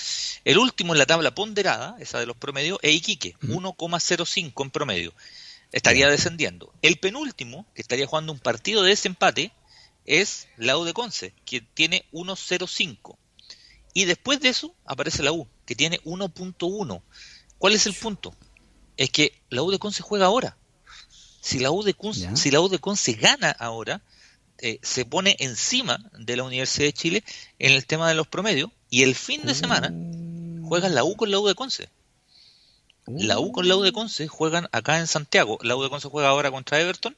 El 0.43 0.57
último 0.57 0.93
en 0.93 0.99
la 0.99 1.05
tabla 1.05 1.33
ponderada, 1.33 1.95
esa 1.99 2.19
de 2.19 2.25
los 2.25 2.37
promedios, 2.37 2.79
es 2.81 2.95
Iquique, 2.95 3.35
1,05 3.43 4.63
en 4.63 4.71
promedio. 4.71 5.13
Estaría 5.71 6.09
descendiendo. 6.09 6.73
El 6.81 6.97
penúltimo, 6.97 7.65
que 7.73 7.81
estaría 7.81 8.07
jugando 8.07 8.31
un 8.31 8.39
partido 8.39 8.83
de 8.83 8.89
desempate, 8.89 9.51
es 10.05 10.47
la 10.57 10.77
U 10.77 10.83
de 10.83 10.93
Conce, 10.93 11.33
que 11.45 11.61
tiene 11.61 12.05
1.05. 12.11 13.17
Y 13.93 14.05
después 14.05 14.39
de 14.39 14.49
eso 14.49 14.75
aparece 14.85 15.23
la 15.23 15.31
U, 15.31 15.47
que 15.65 15.75
tiene 15.75 16.01
1.1. 16.03 17.01
¿Cuál 17.57 17.73
es 17.73 17.85
el 17.85 17.93
punto? 17.93 18.35
Es 18.97 19.09
que 19.09 19.41
la 19.49 19.63
U 19.63 19.71
de 19.71 19.79
Conce 19.79 20.03
juega 20.03 20.25
ahora. 20.25 20.57
Si 21.41 21.59
la 21.59 21.71
U 21.71 21.83
de 21.83 21.93
Conce, 21.93 22.35
si 22.35 22.51
la 22.51 22.61
U 22.61 22.69
de 22.69 22.79
Conce 22.79 23.13
gana 23.13 23.51
ahora, 23.51 24.01
eh, 24.59 24.79
se 24.81 25.05
pone 25.05 25.35
encima 25.39 25.99
de 26.17 26.37
la 26.37 26.43
Universidad 26.43 26.87
de 26.87 26.93
Chile 26.93 27.23
en 27.59 27.73
el 27.73 27.85
tema 27.85 28.07
de 28.07 28.15
los 28.15 28.27
promedios 28.27 28.71
y 28.89 29.03
el 29.03 29.15
fin 29.15 29.41
de 29.45 29.55
semana 29.55 29.93
juegan 30.67 30.95
la 30.95 31.03
U 31.03 31.15
con 31.15 31.31
la 31.31 31.39
U 31.39 31.47
de 31.47 31.55
Conce. 31.55 31.89
La 33.07 33.39
U 33.39 33.51
con 33.51 33.67
la 33.67 33.75
U 33.75 33.83
de 33.83 33.91
Conce 33.91 34.27
juegan 34.27 34.67
acá 34.71 34.97
en 34.97 35.07
Santiago. 35.07 35.59
La 35.61 35.75
U 35.75 35.83
de 35.83 35.89
Conce 35.89 36.09
juega 36.09 36.29
ahora 36.29 36.51
contra 36.51 36.79
Everton 36.79 37.15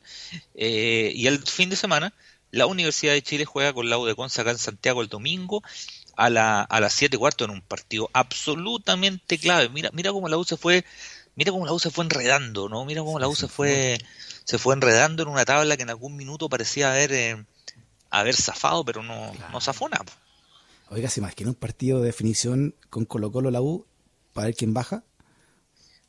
eh, 0.56 1.12
y 1.16 1.28
el 1.28 1.40
fin 1.46 1.70
de 1.70 1.76
semana 1.76 2.14
la 2.52 2.66
Universidad 2.66 3.14
de 3.14 3.22
Chile 3.22 3.46
juega 3.46 3.74
con 3.74 3.90
la 3.90 3.98
U 3.98 4.06
de 4.06 4.16
Conce 4.16 4.42
acá 4.42 4.52
en 4.52 4.58
Santiago 4.58 5.02
el 5.02 5.10
domingo 5.10 5.64
a, 6.16 6.30
la, 6.30 6.62
a 6.62 6.80
las 6.80 6.94
7 6.94 7.18
cuarto 7.18 7.46
en 7.46 7.52
un 7.52 7.62
partido 7.62 8.10
absolutamente 8.14 9.38
clave. 9.38 9.70
Mira, 9.70 9.90
mira 9.94 10.12
cómo 10.12 10.28
la 10.28 10.38
U 10.38 10.44
se 10.44 10.58
fue, 10.58 10.84
mira 11.36 11.52
cómo 11.52 11.66
la 11.66 11.74
U 11.74 11.80
se 11.80 11.92
fue 11.92 12.04
enredando, 12.04 12.68
¿no? 12.70 12.84
Mira 12.86 13.02
cómo 13.02 13.20
la 13.20 13.28
U 13.28 13.36
se 13.36 13.48
fue, 13.48 14.00
se 14.48 14.58
fue 14.58 14.74
enredando 14.74 15.24
en 15.24 15.30
una 15.30 15.44
tabla 15.44 15.76
que 15.76 15.84
en 15.84 15.90
algún 15.90 16.16
minuto 16.16 16.48
parecía 16.48 16.92
haber, 16.92 17.12
eh, 17.12 17.46
haber 18.10 18.34
zafado, 18.34 18.86
pero 18.86 19.04
no, 19.04 19.34
no 19.52 19.60
zafó 19.60 19.90
nada. 19.90 20.06
Oiga, 20.90 21.10
¿se 21.10 21.20
imagina 21.20 21.50
un 21.50 21.56
partido 21.56 22.00
de 22.00 22.06
definición 22.06 22.74
con 22.90 23.04
Colo 23.04 23.30
Colo 23.30 23.52
la 23.52 23.62
U 23.62 23.86
para 24.32 24.46
ver 24.46 24.56
quién 24.56 24.74
baja? 24.74 25.04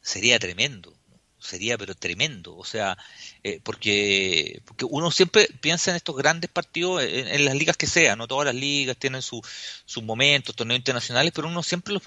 Sería 0.00 0.38
tremendo 0.38 0.94
sería 1.40 1.78
pero 1.78 1.94
tremendo, 1.94 2.56
o 2.56 2.64
sea, 2.64 2.98
eh, 3.44 3.60
porque, 3.62 4.60
porque 4.64 4.84
uno 4.84 5.10
siempre 5.10 5.48
piensa 5.60 5.90
en 5.90 5.96
estos 5.96 6.16
grandes 6.16 6.50
partidos, 6.50 7.02
en, 7.02 7.44
las 7.44 7.54
ligas 7.54 7.76
que 7.76 7.86
sean, 7.86 8.18
no 8.18 8.26
todas 8.26 8.46
las 8.46 8.54
ligas 8.54 8.96
tienen 8.96 9.22
sus 9.22 9.42
su 9.84 10.02
momentos, 10.02 10.56
torneos 10.56 10.78
internacionales, 10.78 11.32
pero 11.34 11.48
uno 11.48 11.62
siempre 11.62 11.94
los, 11.94 12.02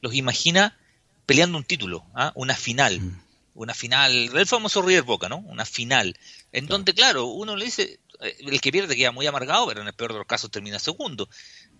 los, 0.00 0.14
imagina 0.14 0.78
peleando 1.26 1.58
un 1.58 1.64
título, 1.64 2.04
¿ah? 2.14 2.32
una 2.34 2.54
final, 2.54 3.00
mm. 3.00 3.22
Una 3.58 3.74
final, 3.74 4.30
el 4.36 4.46
famoso 4.46 4.82
River 4.82 5.02
Boca, 5.02 5.28
¿no? 5.28 5.38
Una 5.38 5.64
final, 5.64 6.16
en 6.52 6.66
donde, 6.66 6.94
claro, 6.94 7.26
uno 7.26 7.56
le 7.56 7.64
dice, 7.64 7.98
eh, 8.20 8.36
el 8.38 8.60
que 8.60 8.70
pierde 8.70 8.96
queda 8.96 9.10
muy 9.10 9.26
amargado, 9.26 9.66
pero 9.66 9.80
en 9.80 9.88
el 9.88 9.92
peor 9.94 10.12
de 10.12 10.18
los 10.18 10.26
casos 10.26 10.50
termina 10.50 10.78
segundo, 10.78 11.28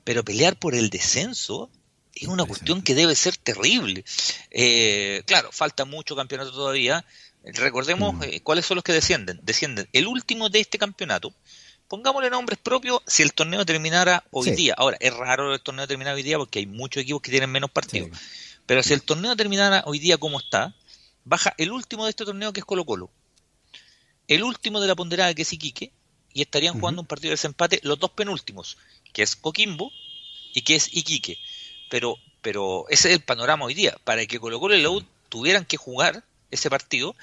pero 0.03 0.25
pelear 0.25 0.59
por 0.59 0.75
el 0.75 0.91
descenso 0.91 1.71
es 2.15 2.27
una 2.27 2.45
cuestión 2.45 2.83
que 2.83 2.97
debe 2.97 3.15
ser 3.15 3.37
terrible. 3.37 4.05
Eh, 4.51 5.23
claro, 5.25 5.51
falta 5.53 5.85
mucho 5.85 6.17
campeonato 6.17 6.51
todavía. 6.51 7.05
Recordemos 7.45 8.15
mm. 8.15 8.23
eh, 8.25 8.41
cuáles 8.43 8.67
son 8.67 8.75
los 8.75 8.85
que 8.85 8.93
descienden. 8.93 9.39
Descienden 9.45 9.89
el 9.93 10.09
último 10.09 10.49
de 10.49 10.59
este 10.59 10.79
campeonato. 10.79 11.33
Pongámosle 11.87 12.29
nombres 12.29 12.59
propios 12.59 13.03
si 13.07 13.23
el 13.23 13.33
torneo 13.33 13.65
terminara 13.65 14.25
hoy 14.33 14.51
día. 14.51 14.75
Ahora, 14.77 14.97
es 15.01 15.15
raro 15.15 15.55
el 15.55 15.61
torneo 15.61 15.87
terminar 15.87 16.15
hoy 16.15 16.25
día 16.25 16.39
porque 16.39 16.59
hay 16.59 16.67
muchos 16.67 17.05
equipos 17.05 17.23
que 17.23 17.31
tienen 17.31 17.51
menos 17.51 17.71
partidos. 17.71 18.11
Pero 18.67 18.83
si 18.83 18.93
el 18.95 19.03
torneo 19.03 19.37
terminara 19.37 19.85
hoy 19.87 20.01
día 20.01 20.19
como 20.19 20.41
está, 20.41 20.75
baja 21.29 21.55
el 21.59 21.71
último 21.71 22.05
de 22.05 22.11
este 22.11 22.25
torneo 22.25 22.53
que 22.53 22.61
es 22.61 22.67
Colo 22.67 22.85
Colo. 22.85 23.11
el 24.27 24.43
último 24.43 24.81
de 24.81 24.89
la 24.89 24.95
ponderada, 24.95 25.33
que 25.35 25.43
es 25.43 25.53
Iquique, 25.53 25.93
y 26.35 26.43
estarían 26.43 26.79
jugando 26.79 27.01
un 27.01 27.07
partido 27.07 27.31
de 27.31 27.35
desempate 27.35 27.81
los 27.83 27.99
dos 27.99 28.11
penúltimos, 28.11 28.77
que 29.13 29.23
es 29.23 29.37
Coquimbo 29.37 29.91
y 30.53 30.63
que 30.63 30.75
es 30.75 30.89
Iquique. 30.93 31.39
Pero, 31.91 32.17
pero 32.43 32.87
ese 32.91 33.09
es 33.09 33.15
el 33.15 33.23
panorama 33.23 33.65
hoy 33.65 33.75
día. 33.75 33.97
Para 34.05 34.25
que 34.27 34.39
Colo 34.39 34.61
Colo 34.61 34.77
y 34.77 34.83
la 34.83 34.91
U 34.91 35.05
tuvieran 35.29 35.65
que 35.65 35.77
jugar 35.77 36.25
ese 36.51 36.69
partido, 36.69 37.17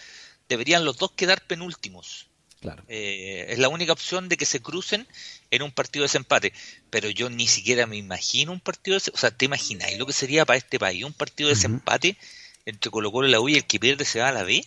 deberían 0.49 0.85
los 0.85 0.97
dos 0.97 1.11
quedar 1.11 1.45
penúltimos. 1.45 2.27
Claro. 2.59 2.83
Eh, 2.87 3.45
es 3.49 3.59
la 3.59 3.69
única 3.69 3.93
opción 3.93 4.27
de 4.27 4.37
que 4.37 4.45
se 4.47 4.59
crucen 4.59 5.07
en 5.51 5.61
un 5.61 5.71
partido 5.71 6.01
de 6.01 6.07
desempate. 6.07 6.53
Pero 6.89 7.09
yo 7.09 7.29
ni 7.29 7.47
siquiera 7.47 7.85
me 7.85 7.97
imagino 7.97 8.51
un 8.51 8.59
partido 8.59 8.97
de 8.97 9.11
O 9.13 9.17
sea, 9.17 9.29
¿te 9.29 9.45
imagináis 9.45 9.99
lo 9.99 10.07
que 10.07 10.13
sería 10.13 10.45
para 10.45 10.57
este 10.57 10.79
país 10.79 11.03
un 11.03 11.13
partido 11.13 11.49
de 11.49 11.55
desempate 11.55 12.17
entre 12.65 12.91
Colo 12.91 13.11
Colo 13.11 13.27
y 13.27 13.31
la 13.31 13.39
U 13.39 13.49
y 13.49 13.55
el 13.55 13.65
que 13.65 13.79
pierde 13.79 14.05
se 14.05 14.19
va 14.19 14.29
a 14.29 14.31
la 14.31 14.43
B? 14.43 14.65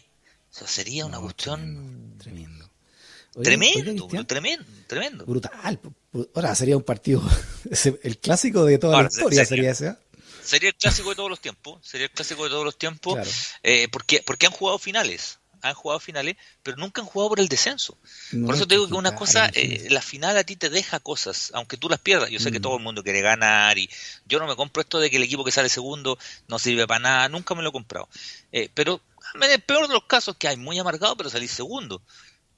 O 0.51 0.55
sea, 0.55 0.67
sería 0.67 1.07
una 1.07 1.19
cuestión... 1.19 2.15
Tremendo. 2.19 2.69
Tremendo, 3.43 4.25
tremendo, 4.25 4.65
tremendo. 4.87 5.25
Brutal. 5.27 5.81
Ahora 6.35 6.55
sería 6.55 6.77
un 6.77 6.83
partido, 6.83 7.23
el 8.03 8.19
clásico 8.19 8.65
de 8.65 8.79
toda 8.79 9.03
la 9.03 9.09
historia 9.09 9.45
sería, 9.45 9.71
ese. 9.71 9.89
¿eh? 9.89 9.95
Sería 10.43 10.71
el 10.71 10.75
clásico 10.75 11.11
de 11.11 11.17
todos 11.17 11.31
los 11.31 11.41
tiempos, 11.41 11.79
sería 11.87 12.07
el 12.07 12.11
clásico 12.11 12.45
de 12.45 12.51
todos 12.51 12.65
los 12.65 12.79
tiempos, 12.79 13.19
eh, 13.63 13.89
porque, 13.89 14.23
porque 14.27 14.47
han 14.47 14.53
jugado 14.53 14.79
finales, 14.79 15.39
han 15.63 15.75
jugado 15.75 16.01
finales, 16.01 16.37
pero 16.63 16.77
nunca 16.77 17.01
han 17.01 17.07
jugado 17.07 17.31
por 17.31 17.41
el 17.41 17.49
descenso. 17.49 17.97
por 18.45 18.55
eso 18.55 18.67
te 18.67 18.75
digo 18.75 18.89
que 18.89 18.95
una 18.95 19.15
cosa, 19.15 19.51
eh, 19.55 19.89
la 19.91 20.03
final 20.03 20.37
a 20.37 20.45
ti 20.45 20.57
te 20.57 20.71
deja 20.71 21.01
cosas, 21.01 21.51
aunque 21.55 21.77
tú 21.77 21.89
las 21.89 22.01
pierdas. 22.01 22.31
Yo 22.31 22.41
sé 22.41 22.53
que 22.53 22.59
mm. 22.59 22.63
todo 22.63 22.77
el 22.77 22.83
mundo 22.83 23.03
quiere 23.03 23.21
ganar 23.21 23.79
y 23.79 23.89
yo 24.27 24.39
no 24.39 24.47
me 24.47 24.57
compro 24.57 24.83
esto 24.83 25.01
de 25.01 25.11
que 25.11 25.17
el 25.17 25.23
equipo 25.23 25.45
que 25.45 25.51
sale 25.51 25.69
segundo 25.69 26.19
no 26.49 26.59
sirve 26.59 26.87
para 26.87 27.01
nada, 27.01 27.29
nunca 27.29 27.55
me 27.55 27.63
lo 27.63 27.71
he 27.71 27.73
comprado. 27.73 28.09
pero 28.75 29.01
en 29.35 29.51
el 29.51 29.61
peor 29.61 29.89
de 29.89 29.95
los 29.95 30.05
casos 30.05 30.37
que 30.37 30.49
hay 30.49 30.57
muy 30.57 30.79
amargado, 30.79 31.17
pero 31.17 31.31
salís 31.31 31.51
segundo 31.51 32.03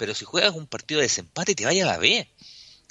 pero 0.01 0.15
si 0.15 0.25
juegas 0.25 0.55
un 0.55 0.67
partido 0.67 1.01
de 1.01 1.09
desempate 1.09 1.55
te 1.55 1.67
vaya 1.67 1.85
a 1.85 1.93
la 1.93 1.99
B. 1.99 2.27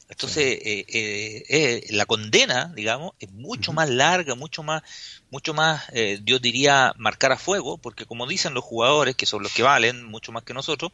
Entonces, 0.10 0.60
eh, 0.64 0.86
eh, 0.88 1.44
eh, 1.50 1.88
la 1.92 2.08
condena, 2.08 2.74
digamos, 2.76 3.14
es 3.20 3.32
mucho 3.32 3.74
más 3.74 3.88
larga, 3.90 4.34
mucho 4.34 4.64
más, 4.64 4.82
mucho 5.30 5.54
más, 5.54 5.84
yo 6.24 6.40
diría, 6.40 6.94
marcar 6.98 7.32
a 7.32 7.38
fuego, 7.38 7.78
porque 7.78 8.08
como 8.08 8.26
dicen 8.26 8.56
los 8.56 8.64
jugadores, 8.64 9.16
que 9.16 9.28
son 9.28 9.44
los 9.44 9.54
que 9.54 9.62
valen 9.62 10.04
mucho 10.06 10.32
más 10.32 10.44
que 10.44 10.56
nosotros, 10.56 10.92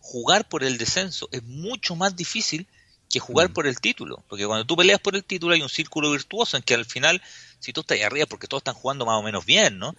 jugar 0.00 0.48
por 0.48 0.62
el 0.62 0.78
descenso 0.78 1.28
es 1.32 1.42
mucho 1.42 1.96
más 1.96 2.14
difícil 2.14 2.68
que 3.10 3.18
jugar 3.18 3.52
por 3.52 3.66
el 3.66 3.80
título, 3.80 4.22
porque 4.28 4.46
cuando 4.46 4.64
tú 4.64 4.76
peleas 4.76 5.00
por 5.00 5.16
el 5.16 5.24
título 5.24 5.54
hay 5.54 5.62
un 5.62 5.68
círculo 5.68 6.12
virtuoso 6.12 6.56
en 6.56 6.62
que 6.62 6.74
al 6.74 6.84
final, 6.84 7.20
si 7.58 7.72
tú 7.72 7.80
estás 7.80 7.96
ahí 7.96 8.02
arriba, 8.02 8.26
porque 8.26 8.46
todos 8.46 8.60
están 8.60 8.74
jugando 8.74 9.04
más 9.04 9.18
o 9.18 9.22
menos 9.22 9.44
bien, 9.44 9.78
¿no? 9.78 9.96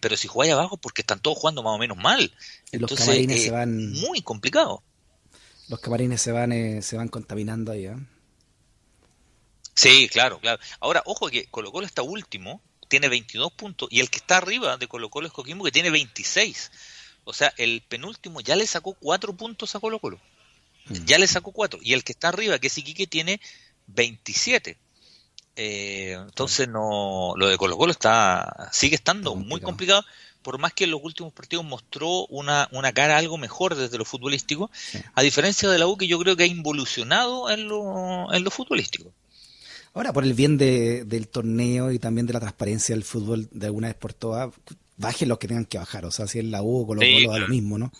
pero 0.00 0.16
si 0.18 0.28
jugáis 0.28 0.52
abajo, 0.52 0.76
porque 0.76 1.00
están 1.00 1.20
todos 1.20 1.38
jugando 1.38 1.62
más 1.62 1.74
o 1.74 1.78
menos 1.78 1.96
mal. 1.96 2.32
Entonces, 2.70 2.98
los 2.98 3.06
camarines 3.06 3.42
se 3.44 3.50
van... 3.50 3.92
Muy 3.92 4.20
complicado. 4.20 4.82
Los 5.68 5.80
camarines 5.80 6.20
se 6.20 6.32
van, 6.32 6.52
eh, 6.52 6.82
se 6.82 6.96
van 6.96 7.08
contaminando 7.08 7.72
ahí, 7.72 7.86
¿eh? 7.86 7.96
Sí, 9.74 10.08
claro, 10.08 10.40
claro. 10.40 10.60
Ahora, 10.80 11.02
ojo 11.04 11.28
que 11.28 11.46
Colo 11.46 11.70
Colo 11.70 11.86
está 11.86 12.02
último, 12.02 12.60
tiene 12.88 13.08
22 13.08 13.52
puntos, 13.52 13.88
y 13.92 14.00
el 14.00 14.10
que 14.10 14.18
está 14.18 14.38
arriba 14.38 14.76
de 14.76 14.88
Colo 14.88 15.08
Colo 15.08 15.28
es 15.28 15.32
Coquimbo, 15.32 15.64
que 15.64 15.70
tiene 15.70 15.90
26. 15.90 16.72
O 17.24 17.32
sea, 17.32 17.52
el 17.58 17.82
penúltimo 17.82 18.40
ya 18.40 18.56
le 18.56 18.66
sacó 18.66 18.94
4 18.94 19.36
puntos 19.36 19.74
a 19.76 19.80
Colo 19.80 20.00
Colo. 20.00 20.18
Mm. 20.86 21.04
Ya 21.04 21.18
le 21.18 21.26
sacó 21.26 21.52
4. 21.52 21.78
Y 21.82 21.92
el 21.92 22.02
que 22.02 22.12
está 22.12 22.28
arriba, 22.28 22.58
que 22.58 22.68
es 22.68 22.78
Iquique, 22.78 23.06
tiene 23.06 23.40
27. 23.88 24.78
Eh, 25.56 26.16
entonces, 26.18 26.66
no 26.68 27.34
lo 27.36 27.48
de 27.48 27.58
Colo 27.58 27.76
Colo 27.76 27.92
está, 27.92 28.70
sigue 28.72 28.96
estando 28.96 29.34
muy 29.36 29.60
complicado 29.60 30.04
por 30.48 30.56
más 30.56 30.72
que 30.72 30.84
en 30.84 30.92
los 30.92 31.04
últimos 31.04 31.30
partidos 31.34 31.62
mostró 31.62 32.24
una, 32.28 32.70
una 32.72 32.90
cara 32.94 33.18
algo 33.18 33.36
mejor 33.36 33.74
desde 33.74 33.98
lo 33.98 34.06
futbolístico, 34.06 34.70
a 35.12 35.20
diferencia 35.20 35.68
de 35.68 35.78
la 35.78 35.86
U 35.86 35.98
que 35.98 36.06
yo 36.06 36.18
creo 36.18 36.36
que 36.36 36.44
ha 36.44 36.46
involucionado 36.46 37.50
en 37.50 37.68
lo, 37.68 38.32
en 38.32 38.44
lo 38.44 38.50
futbolístico. 38.50 39.12
Ahora, 39.92 40.14
por 40.14 40.24
el 40.24 40.32
bien 40.32 40.56
de, 40.56 41.04
del 41.04 41.28
torneo 41.28 41.92
y 41.92 41.98
también 41.98 42.26
de 42.26 42.32
la 42.32 42.40
transparencia 42.40 42.94
del 42.94 43.04
fútbol 43.04 43.46
de 43.50 43.66
alguna 43.66 43.88
vez 43.88 43.96
por 43.98 44.14
todas, 44.14 44.54
bajen 44.96 45.28
los 45.28 45.36
que 45.36 45.48
tengan 45.48 45.66
que 45.66 45.76
bajar. 45.76 46.06
O 46.06 46.10
sea, 46.10 46.26
si 46.26 46.38
es 46.38 46.46
la 46.46 46.62
U 46.62 46.80
o 46.80 46.86
Colo 46.86 47.02
Colo, 47.02 47.30
da 47.30 47.40
lo 47.40 47.48
mismo, 47.48 47.76
¿no? 47.76 47.92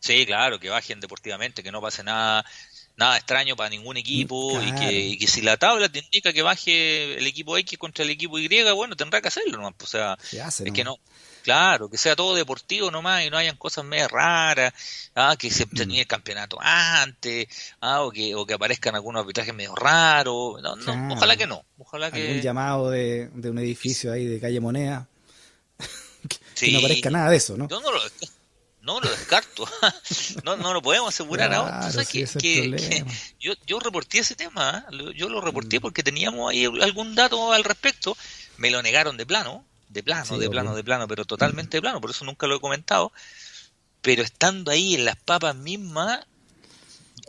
Sí, 0.00 0.24
claro, 0.24 0.58
que 0.58 0.70
bajen 0.70 1.00
deportivamente, 1.00 1.62
que 1.62 1.70
no 1.70 1.82
pase 1.82 2.02
nada 2.02 2.46
nada 2.98 3.16
extraño 3.16 3.56
para 3.56 3.70
ningún 3.70 3.96
equipo 3.96 4.60
y, 4.60 5.16
que, 5.16 5.26
si 5.28 5.40
la 5.40 5.56
tabla 5.56 5.88
te 5.88 6.00
indica 6.00 6.32
que 6.32 6.42
baje 6.42 7.16
el 7.16 7.26
equipo 7.26 7.56
X 7.56 7.78
contra 7.78 8.04
el 8.04 8.10
equipo 8.10 8.38
Y, 8.38 8.48
bueno, 8.74 8.96
tendrá 8.96 9.22
que 9.22 9.28
hacerlo 9.28 9.56
nomás. 9.56 9.74
Pues, 9.76 9.94
o 9.94 9.98
sea, 9.98 10.18
es 10.32 10.72
que 10.72 10.84
no. 10.84 10.98
Claro, 11.44 11.88
que 11.88 11.96
sea 11.96 12.16
todo 12.16 12.34
deportivo 12.34 12.90
nomás 12.90 13.24
y 13.24 13.30
no 13.30 13.38
hayan 13.38 13.56
cosas 13.56 13.84
medio 13.84 14.08
raras, 14.08 14.74
ah, 15.14 15.36
que 15.38 15.50
se 15.50 15.64
termine 15.64 16.00
mm. 16.00 16.02
el 16.02 16.06
campeonato 16.06 16.58
antes, 16.60 17.46
ah, 17.80 18.02
o, 18.02 18.10
que, 18.10 18.34
o 18.34 18.44
que 18.44 18.54
aparezcan 18.54 18.96
algunos 18.96 19.20
arbitrajes 19.20 19.54
medio 19.54 19.74
raros. 19.74 20.60
No, 20.60 20.76
no, 20.76 21.14
ojalá 21.14 21.36
que 21.36 21.46
no. 21.46 21.64
Ojalá 21.78 22.10
que... 22.10 22.26
Algún 22.26 22.42
llamado 22.42 22.90
de, 22.90 23.30
de 23.32 23.50
un 23.50 23.58
edificio 23.58 24.12
ahí 24.12 24.26
de 24.26 24.40
calle 24.40 24.60
Moneda. 24.60 25.08
que 26.56 26.72
no 26.72 26.80
aparezca 26.80 27.10
nada 27.10 27.30
de 27.30 27.36
eso, 27.36 27.56
¿no? 27.56 27.68
Yo 27.68 27.80
no 27.80 27.92
lo, 27.92 28.00
no 28.88 29.00
lo 29.00 29.10
descarto. 29.10 29.68
no, 30.44 30.56
no 30.56 30.72
lo 30.72 30.80
podemos 30.80 31.14
asegurar 31.14 31.52
ahora. 31.52 31.90
yo, 33.38 33.52
yo 33.66 33.80
reporté 33.80 34.20
ese 34.20 34.34
tema, 34.34 34.86
¿eh? 34.90 35.12
yo 35.14 35.28
lo 35.28 35.42
reporté 35.42 35.78
mm. 35.78 35.82
porque 35.82 36.02
teníamos 36.02 36.50
ahí 36.50 36.64
algún 36.64 37.14
dato 37.14 37.52
al 37.52 37.64
respecto. 37.64 38.16
Me 38.56 38.70
lo 38.70 38.82
negaron 38.82 39.18
de 39.18 39.26
plano, 39.26 39.62
de 39.90 40.02
plano, 40.02 40.38
de 40.38 40.48
plano, 40.48 40.74
de 40.74 40.82
plano, 40.82 41.06
pero 41.06 41.26
totalmente 41.26 41.76
de 41.76 41.82
plano, 41.82 42.00
por 42.00 42.10
eso 42.10 42.24
nunca 42.24 42.46
lo 42.46 42.56
he 42.56 42.60
comentado. 42.60 43.12
Pero 44.00 44.22
estando 44.22 44.70
ahí 44.70 44.94
en 44.94 45.04
las 45.04 45.16
papas 45.16 45.54
mismas, 45.54 46.24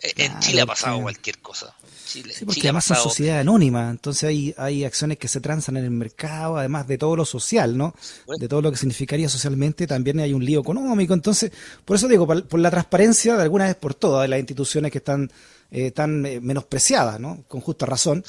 en 0.01 0.39
Chile 0.39 0.61
ha 0.61 0.65
pasado 0.65 1.01
cualquier 1.01 1.39
cosa. 1.39 1.75
Sí, 2.09 2.45
porque 2.45 2.61
además 2.63 2.85
son 2.85 2.97
sociedad 2.97 3.39
anónima, 3.39 3.89
entonces 3.89 4.23
hay, 4.23 4.53
hay 4.57 4.83
acciones 4.83 5.17
que 5.17 5.27
se 5.27 5.39
transan 5.39 5.77
en 5.77 5.83
el 5.85 5.91
mercado, 5.91 6.57
además 6.57 6.87
de 6.87 6.97
todo 6.97 7.15
lo 7.15 7.25
social, 7.25 7.77
¿no? 7.77 7.93
De 8.39 8.47
todo 8.47 8.61
lo 8.61 8.71
que 8.71 8.77
significaría 8.77 9.29
socialmente, 9.29 9.85
también 9.85 10.19
hay 10.19 10.33
un 10.33 10.43
lío 10.43 10.61
económico, 10.61 11.13
entonces, 11.13 11.51
por 11.85 11.97
eso 11.97 12.07
digo, 12.07 12.25
por, 12.25 12.59
la 12.59 12.71
transparencia 12.71 13.35
de 13.37 13.43
alguna 13.43 13.65
vez 13.65 13.75
por 13.75 13.93
todas 13.93 14.23
de 14.23 14.29
las 14.29 14.39
instituciones 14.39 14.91
que 14.91 14.97
están 14.97 15.31
eh, 15.71 15.91
tan 15.91 16.25
eh, 16.25 16.39
menospreciadas, 16.41 17.19
¿no? 17.19 17.43
Con 17.47 17.61
justa 17.61 17.85
razón, 17.85 18.23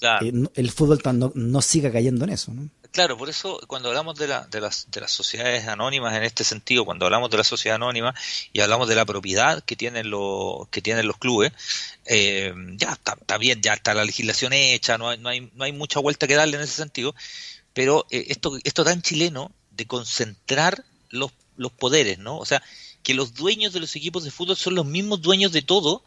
eh, 0.00 0.32
el 0.54 0.70
fútbol 0.70 1.00
no, 1.14 1.32
no 1.34 1.62
siga 1.62 1.90
cayendo 1.92 2.24
en 2.24 2.30
eso, 2.30 2.52
¿no? 2.52 2.68
Claro, 2.90 3.18
por 3.18 3.28
eso 3.28 3.60
cuando 3.66 3.90
hablamos 3.90 4.16
de, 4.18 4.26
la, 4.28 4.46
de, 4.46 4.60
las, 4.60 4.90
de 4.90 5.00
las 5.00 5.12
sociedades 5.12 5.68
anónimas 5.68 6.16
en 6.16 6.22
este 6.22 6.42
sentido, 6.42 6.84
cuando 6.84 7.04
hablamos 7.04 7.30
de 7.30 7.36
la 7.36 7.44
sociedad 7.44 7.76
anónima 7.76 8.14
y 8.52 8.60
hablamos 8.60 8.88
de 8.88 8.94
la 8.94 9.04
propiedad 9.04 9.62
que 9.62 9.76
tienen 9.76 10.10
los, 10.10 10.68
que 10.68 10.80
tienen 10.80 11.06
los 11.06 11.18
clubes, 11.18 11.52
eh, 12.06 12.54
ya 12.76 12.92
está, 12.92 13.38
bien, 13.38 13.60
ya 13.60 13.74
está 13.74 13.92
la 13.92 14.04
legislación 14.04 14.54
hecha, 14.54 14.96
no 14.96 15.10
hay, 15.10 15.18
no, 15.18 15.28
hay, 15.28 15.50
no 15.54 15.64
hay 15.64 15.72
mucha 15.72 16.00
vuelta 16.00 16.26
que 16.26 16.34
darle 16.34 16.56
en 16.56 16.62
ese 16.62 16.76
sentido, 16.76 17.14
pero 17.74 18.06
eh, 18.10 18.26
esto, 18.28 18.58
esto 18.64 18.84
tan 18.84 19.02
chileno 19.02 19.52
de 19.70 19.86
concentrar 19.86 20.84
los, 21.10 21.30
los 21.56 21.72
poderes, 21.72 22.18
¿no? 22.18 22.38
O 22.38 22.46
sea, 22.46 22.62
que 23.02 23.14
los 23.14 23.34
dueños 23.34 23.72
de 23.72 23.80
los 23.80 23.94
equipos 23.96 24.24
de 24.24 24.30
fútbol 24.30 24.56
son 24.56 24.74
los 24.74 24.86
mismos 24.86 25.20
dueños 25.20 25.52
de 25.52 25.62
todo 25.62 26.02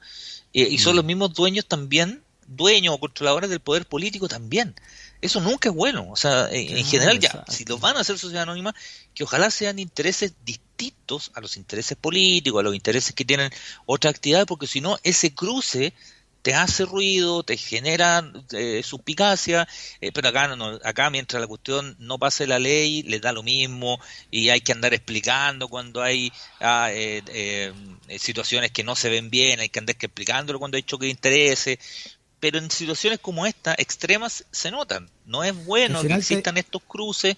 eh, 0.54 0.68
y 0.70 0.78
son 0.80 0.94
mm. 0.94 0.96
los 0.98 1.06
mismos 1.06 1.34
dueños 1.34 1.66
también, 1.66 2.24
dueños 2.48 2.96
o 2.96 3.00
controladores 3.00 3.50
del 3.50 3.60
poder 3.60 3.86
político 3.86 4.28
también. 4.28 4.76
Eso 5.22 5.40
nunca 5.40 5.70
es 5.70 5.76
bueno. 5.76 6.08
O 6.10 6.16
sea, 6.16 6.50
en, 6.52 6.84
general 6.86 7.20
ya, 7.20 7.46
si 7.48 7.64
lo 7.66 7.78
van 7.78 7.98
a 7.98 8.02
hacer 8.02 8.18
sociedad 8.18 8.44
anónima, 8.44 8.74
que 9.14 9.24
ojalá 9.24 9.52
sean 9.52 9.80
intereses 9.80 10.34
distintos 10.44 11.32
a 11.36 11.42
los 11.42 11.58
intereses 11.58 11.96
políticos, 11.96 12.60
a 12.60 12.64
los 12.64 12.76
intereses 12.76 13.14
que 13.14 13.26
tienen 13.26 13.52
otra 13.86 14.10
actividad, 14.10 14.48
porque 14.48 14.68
si 14.68 14.82
no, 14.82 14.98
ese 15.04 15.34
cruce 15.34 15.94
te 16.42 16.56
hace 16.56 16.86
ruido, 16.86 17.44
te 17.44 17.56
genera 17.56 18.24
eh, 18.54 18.82
suspicacia, 18.84 19.68
eh, 20.00 20.12
pero 20.12 20.30
acá, 20.30 20.56
no, 20.56 20.80
acá 20.84 21.10
mientras 21.10 21.40
la 21.40 21.48
cuestión 21.48 21.96
no 22.00 22.18
pase 22.18 22.48
la 22.48 22.58
ley, 22.58 23.04
les 23.04 23.22
da 23.22 23.32
lo 23.32 23.44
mismo 23.44 24.00
y 24.32 24.50
hay 24.50 24.62
que 24.62 24.72
andar 24.72 24.94
explicando 24.94 25.68
cuando 25.68 26.02
hay 26.02 26.32
ah, 26.60 26.90
eh, 26.92 27.72
situaciones 28.18 28.72
que 28.72 28.84
no 28.84 28.96
se 28.96 29.10
ven 29.10 29.30
bien, 29.30 29.60
hay 29.60 29.70
que 29.70 29.80
andar 29.80 29.96
explicándolo 30.00 30.60
cuando 30.60 30.78
hay 30.78 30.84
choque 30.84 31.06
de 31.06 31.12
intereses, 31.12 31.78
pero 32.42 32.58
en 32.58 32.70
situaciones 32.70 33.20
como 33.20 33.46
esta, 33.46 33.74
extremas, 33.78 34.44
se 34.52 34.70
notan. 34.70 35.10
No 35.26 35.46
es 35.46 35.66
bueno 35.66 36.02
que 36.02 36.14
existan 36.14 36.58
estos 36.58 36.82
cruces 36.84 37.38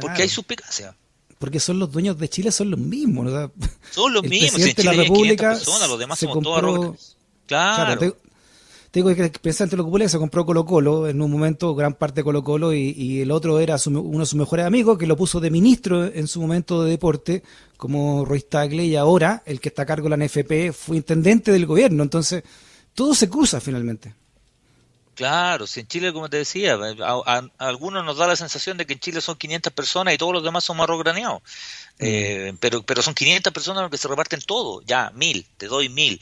porque 0.00 0.22
hay 0.22 0.28
suspicacia. 0.30 0.96
Porque 1.38 1.60
son 1.60 1.78
los 1.78 1.92
dueños 1.92 2.18
de 2.18 2.30
Chile, 2.30 2.50
son 2.50 2.70
los 2.70 2.80
mismos. 2.80 3.30
Son 3.90 4.14
los 4.14 4.22
mismos. 4.22 4.62
En 4.62 4.74
Chile 4.74 4.84
la 4.84 5.02
República 5.02 5.50
personas, 5.50 5.88
los 5.90 5.98
demás 5.98 6.18
somos 6.18 6.42
todos 6.42 7.16
Claro. 7.46 7.98
claro 7.98 8.16
tengo 8.96 9.14
que 9.14 9.24
el 9.24 9.30
presidente 9.30 9.76
de 9.76 9.82
la 9.82 9.84
República 9.84 10.08
se 10.08 10.16
compró 10.16 10.46
Colo 10.46 10.64
Colo 10.64 11.06
en 11.06 11.20
un 11.20 11.30
momento, 11.30 11.74
gran 11.74 11.92
parte 11.92 12.20
de 12.20 12.24
Colo 12.24 12.42
Colo, 12.42 12.72
y, 12.72 13.20
el 13.20 13.30
otro 13.30 13.60
era 13.60 13.76
uno 13.88 14.20
de 14.20 14.26
sus 14.26 14.36
mejores 14.36 14.64
amigos, 14.64 14.96
que 14.96 15.06
lo 15.06 15.18
puso 15.18 15.38
de 15.38 15.50
ministro 15.50 16.06
en 16.06 16.26
su 16.26 16.40
momento 16.40 16.82
de 16.82 16.92
deporte, 16.92 17.42
como 17.76 18.24
Ruiz 18.24 18.48
Tagle, 18.48 18.86
y 18.86 18.96
ahora 18.96 19.42
el 19.44 19.60
que 19.60 19.68
está 19.68 19.82
a 19.82 19.86
cargo 19.86 20.08
de 20.08 20.16
la 20.16 20.24
NFP 20.24 20.72
fue 20.72 20.96
intendente 20.96 21.52
del 21.52 21.66
gobierno. 21.66 22.02
Entonces, 22.02 22.42
todo 22.94 23.14
se 23.14 23.28
cruza 23.28 23.60
finalmente. 23.60 24.14
Claro, 25.16 25.66
si 25.66 25.80
en 25.80 25.88
Chile, 25.88 26.12
como 26.12 26.28
te 26.28 26.36
decía, 26.36 26.76
a, 26.76 27.42
algunos 27.56 28.04
nos 28.04 28.18
da 28.18 28.26
la 28.26 28.36
sensación 28.36 28.76
de 28.76 28.84
que 28.84 28.92
en 28.92 29.00
Chile 29.00 29.22
son 29.22 29.36
500 29.36 29.72
personas 29.72 30.12
y 30.12 30.18
todos 30.18 30.34
los 30.34 30.44
demás 30.44 30.62
son 30.62 30.76
marros 30.76 31.02
graneados. 31.02 31.40
Mm. 31.98 32.04
Eh, 32.04 32.54
pero, 32.60 32.82
pero 32.82 33.00
son 33.00 33.14
500 33.14 33.50
personas 33.50 33.80
los 33.80 33.90
que 33.90 33.96
se 33.96 34.08
reparten 34.08 34.42
todo, 34.42 34.82
ya, 34.82 35.10
mil, 35.14 35.46
te 35.56 35.68
doy 35.68 35.88
mil, 35.88 36.20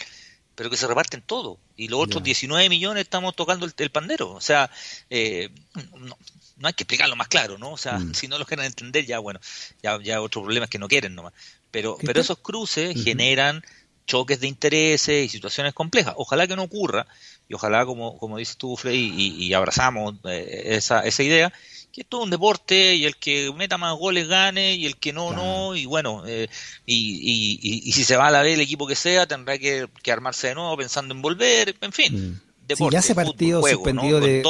pero 0.54 0.70
que 0.70 0.76
se 0.76 0.86
reparten 0.86 1.22
todo. 1.22 1.58
Y 1.76 1.88
los 1.88 2.00
otros 2.02 2.22
19 2.22 2.68
millones 2.68 3.02
estamos 3.02 3.34
tocando 3.34 3.66
el, 3.76 3.90
pandero. 3.90 4.30
O 4.30 4.40
sea, 4.40 4.70
eh, 5.10 5.50
no, 5.98 6.16
hay 6.62 6.72
que 6.74 6.84
explicarlo 6.84 7.16
más 7.16 7.26
claro, 7.26 7.58
¿no? 7.58 7.72
O 7.72 7.76
sea, 7.76 7.98
mm. 7.98 8.14
si 8.14 8.28
no 8.28 8.38
lo 8.38 8.46
quieren 8.46 8.64
entender, 8.64 9.04
ya, 9.04 9.18
bueno, 9.18 9.40
ya, 9.82 10.00
ya 10.00 10.22
otro 10.22 10.42
problema 10.42 10.66
es 10.66 10.70
que 10.70 10.78
no 10.78 10.86
quieren 10.86 11.16
nomás. 11.16 11.32
Pero, 11.72 11.98
pero 12.00 12.20
esos 12.20 12.38
cruces 12.38 12.94
generan 13.02 13.64
choques 14.06 14.40
de 14.40 14.48
intereses 14.48 15.24
y 15.24 15.28
situaciones 15.28 15.72
complejas. 15.72 16.14
Ojalá 16.16 16.46
que 16.46 16.56
no 16.56 16.62
ocurra 16.62 17.06
y 17.48 17.54
ojalá, 17.54 17.84
como, 17.84 18.18
como 18.18 18.38
dices 18.38 18.56
tú, 18.56 18.76
Frey, 18.76 19.12
y, 19.16 19.52
abrazamos 19.52 20.14
eh, 20.24 20.62
esa, 20.76 21.00
esa 21.00 21.22
idea, 21.22 21.52
que 21.92 22.00
esto 22.00 22.18
es 22.18 22.24
un 22.24 22.30
deporte 22.30 22.94
y 22.94 23.04
el 23.04 23.16
que 23.16 23.52
meta 23.54 23.76
más 23.76 23.94
goles 23.96 24.28
gane 24.28 24.74
y 24.74 24.86
el 24.86 24.96
que 24.96 25.12
no, 25.12 25.32
no, 25.32 25.76
y 25.76 25.84
bueno, 25.84 26.24
eh, 26.26 26.48
y, 26.86 27.58
y, 27.62 27.88
y, 27.88 27.92
si 27.92 28.04
se 28.04 28.16
va 28.16 28.28
a 28.28 28.30
la 28.30 28.42
B 28.42 28.54
el 28.54 28.60
equipo 28.60 28.86
que 28.86 28.96
sea, 28.96 29.26
tendrá 29.26 29.58
que, 29.58 29.88
armarse 30.10 30.48
de 30.48 30.54
nuevo 30.54 30.76
pensando 30.76 31.14
en 31.14 31.22
volver, 31.22 31.76
en 31.80 31.92
fin. 31.92 32.30
Mm. 32.30 32.40
Deporte, 32.66 32.96
ese 32.96 33.14
partido 33.14 33.60
suspendido 33.62 34.20
de, 34.20 34.42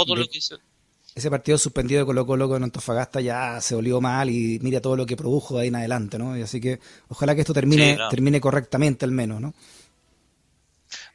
ese 1.15 1.31
partido 1.31 1.57
suspendido 1.59 2.01
de 2.01 2.07
Colo 2.07 2.27
Colo 2.27 2.49
con 2.49 2.65
Antofagasta 2.65 3.21
ya 3.21 3.61
se 3.61 3.77
olió 3.77 4.01
mal 4.01 4.29
y 4.31 4.59
mira 4.61 4.81
todo 4.81 4.97
lo 4.97 5.07
que 5.07 5.17
produjo 5.17 5.57
de 5.57 5.63
ahí 5.63 5.69
en 5.69 5.77
adelante, 5.77 6.19
¿no? 6.19 6.37
Y 6.37 6.43
así 6.43 6.61
que 6.61 6.81
ojalá 7.09 7.35
que 7.35 7.43
esto 7.43 7.55
termine, 7.55 7.97
termine 8.11 8.41
correctamente 8.41 9.05
al 9.05 9.13
menos, 9.13 9.41
¿no? 9.41 9.55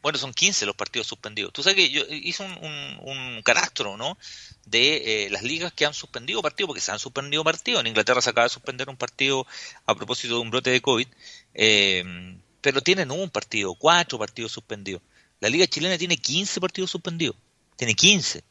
Bueno, 0.02 0.18
son 0.18 0.34
15 0.34 0.66
los 0.66 0.76
partidos 0.76 1.08
suspendidos. 1.08 1.52
Tú 1.52 1.64
sabes 1.64 1.76
que 1.76 1.90
yo 1.90 2.04
hice 2.10 2.44
un, 2.44 3.00
un, 3.02 3.42
carastro, 3.44 3.98
¿no? 3.98 4.18
De 4.66 5.26
eh, 5.26 5.30
las 5.30 5.44
ligas 5.44 5.74
que 5.74 5.86
han 5.86 5.94
suspendido 5.94 6.42
partidos, 6.42 6.68
porque 6.68 6.82
se 6.82 6.92
han 6.92 7.00
suspendido 7.00 7.44
partidos. 7.44 7.82
En 7.82 7.88
Inglaterra 7.88 8.22
se 8.22 8.30
acaba 8.30 8.46
de 8.46 8.54
suspender 8.54 8.88
un 8.88 8.96
partido 8.96 9.46
a 9.86 9.96
propósito 9.96 10.36
de 10.36 10.42
un 10.42 10.52
brote 10.52 10.70
de 10.70 10.82
COVID, 10.82 11.08
eh, 11.54 12.38
pero 12.62 12.82
tienen 12.82 13.12
un 13.12 13.30
partido, 13.30 13.76
cuatro 13.76 14.18
partidos 14.18 14.54
suspendidos. 14.54 15.02
La 15.42 15.50
liga 15.50 15.68
chilena 15.68 15.98
tiene 15.98 16.18
15 16.18 16.62
partidos 16.62 16.92
suspendidos. 16.92 17.36
Tiene 17.76 17.94
15 17.94 18.44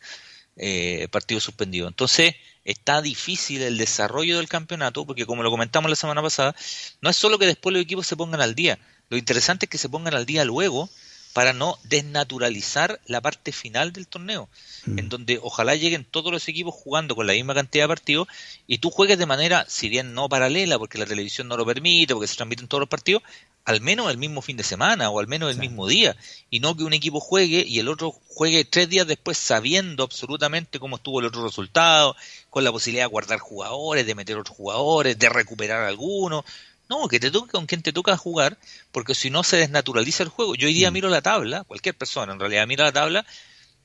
eh, 0.59 1.09
partidos 1.11 1.45
suspendidos. 1.45 1.89
Entonces, 1.89 2.35
está 2.65 3.01
difícil 3.01 3.63
el 3.63 3.79
desarrollo 3.79 4.37
del 4.37 4.49
campeonato, 4.49 5.07
porque 5.07 5.25
como 5.25 5.43
lo 5.43 5.51
comentamos 5.51 5.89
la 5.89 5.97
semana 5.97 6.21
pasada, 6.21 6.55
no 7.01 7.09
es 7.09 7.17
solo 7.17 7.39
que 7.39 7.47
después 7.47 7.73
los 7.73 7.83
equipos 7.83 8.07
se 8.07 8.17
pongan 8.17 8.41
al 8.41 8.55
día. 8.55 8.79
Lo 9.09 9.17
interesante 9.17 9.67
es 9.67 9.71
que 9.71 9.79
se 9.79 9.89
pongan 9.89 10.15
al 10.15 10.27
día 10.27 10.45
luego 10.45 10.91
para 11.39 11.53
no 11.53 11.79
desnaturalizar 11.85 12.99
la 13.07 13.21
parte 13.21 13.53
final 13.53 13.93
del 13.93 14.09
torneo, 14.09 14.49
en 14.89 15.07
mm. 15.07 15.09
donde 15.09 15.39
ojalá 15.41 15.77
lleguen 15.77 16.05
todos 16.05 16.33
los 16.33 16.49
equipos 16.49 16.75
jugando 16.75 17.15
con 17.15 17.29
la 17.29 17.33
misma 17.33 17.55
cantidad 17.55 17.85
de 17.85 17.89
partidos 17.91 18.27
y 18.67 18.79
tú 18.79 18.91
juegues 18.91 19.19
de 19.19 19.27
manera, 19.27 19.65
si 19.69 19.89
bien 19.89 20.15
no 20.15 20.29
paralela, 20.29 20.81
porque 20.81 20.99
la 20.99 21.07
televisión 21.07 21.47
no 21.47 21.57
lo 21.57 21.65
permite, 21.65 22.13
porque 22.13 22.27
se 22.27 22.35
transmiten 22.35 22.67
todos 22.67 22.81
los 22.81 22.89
partidos, 22.89 23.23
al 23.65 23.81
menos 23.81 24.11
el 24.11 24.19
mismo 24.19 24.43
fin 24.43 24.57
de 24.57 24.65
semana 24.65 25.11
o 25.11 25.21
al 25.21 25.29
menos 25.29 25.53
el 25.53 25.59
mismo 25.59 25.87
día, 25.87 26.17
y 26.51 26.59
no 26.59 26.77
que 26.77 26.83
un 26.83 26.93
equipo 26.93 27.21
juegue 27.21 27.65
y 27.65 27.79
el 27.79 27.87
otro 27.87 28.11
juegue 28.27 28.65
tres 28.65 28.89
días 28.89 29.07
después 29.07 29.39
sabiendo 29.39 30.03
absolutamente 30.03 30.81
cómo 30.81 30.97
estuvo 30.97 31.21
el 31.21 31.27
otro 31.27 31.45
resultado, 31.45 32.17
con 32.51 32.65
la 32.65 32.73
posibilidad 32.73 33.05
de 33.05 33.11
guardar 33.13 33.39
jugadores, 33.39 34.05
de 34.05 34.17
meter 34.17 34.39
otros 34.39 34.57
jugadores, 34.57 35.17
de 35.17 35.29
recuperar 35.29 35.85
algunos. 35.85 36.45
No, 36.89 37.07
que 37.09 37.21
te 37.21 37.31
toque 37.31 37.53
con 37.53 37.67
quien 37.67 37.83
te 37.83 37.93
toca 37.93 38.17
jugar, 38.17 38.59
porque 38.93 39.15
si 39.15 39.31
no 39.31 39.43
se 39.43 39.57
desnaturaliza 39.57 40.23
el 40.23 40.31
juego. 40.31 40.55
Yo 40.55 40.69
hoy 40.69 40.75
día 40.75 40.91
mm. 40.91 40.95
miro 40.95 41.09
la 41.09 41.21
tabla, 41.21 41.65
cualquier 41.65 41.97
persona 41.97 42.33
en 42.33 42.41
realidad 42.41 42.67
mira 42.67 42.85
la 42.85 42.93
tabla, 42.93 43.27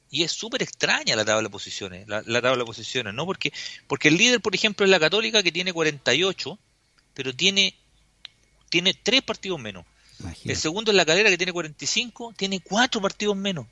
y 0.09 0.23
es 0.23 0.31
súper 0.31 0.61
extraña 0.61 1.15
la 1.15 1.25
tabla 1.25 1.43
de 1.43 1.49
posiciones, 1.49 2.07
la, 2.07 2.21
tabla 2.23 2.57
de 2.57 2.65
posiciones, 2.65 3.13
¿no? 3.15 3.25
Porque, 3.25 3.51
porque 3.87 4.09
el 4.09 4.17
líder, 4.17 4.41
por 4.41 4.53
ejemplo, 4.53 4.85
es 4.85 4.91
la 4.91 4.99
Católica, 4.99 5.41
que 5.41 5.51
tiene 5.51 5.73
48, 5.73 6.59
pero 7.15 7.35
tiene, 7.35 7.75
tiene 8.69 8.93
tres 8.93 9.23
partidos 9.23 9.59
menos. 9.59 9.85
El 10.45 10.55
segundo 10.55 10.91
es 10.91 10.95
la 10.95 11.05
Calera, 11.05 11.31
que 11.31 11.37
tiene 11.37 11.51
45, 11.51 12.35
tiene 12.37 12.59
cuatro 12.59 13.01
partidos 13.01 13.35
menos. 13.35 13.65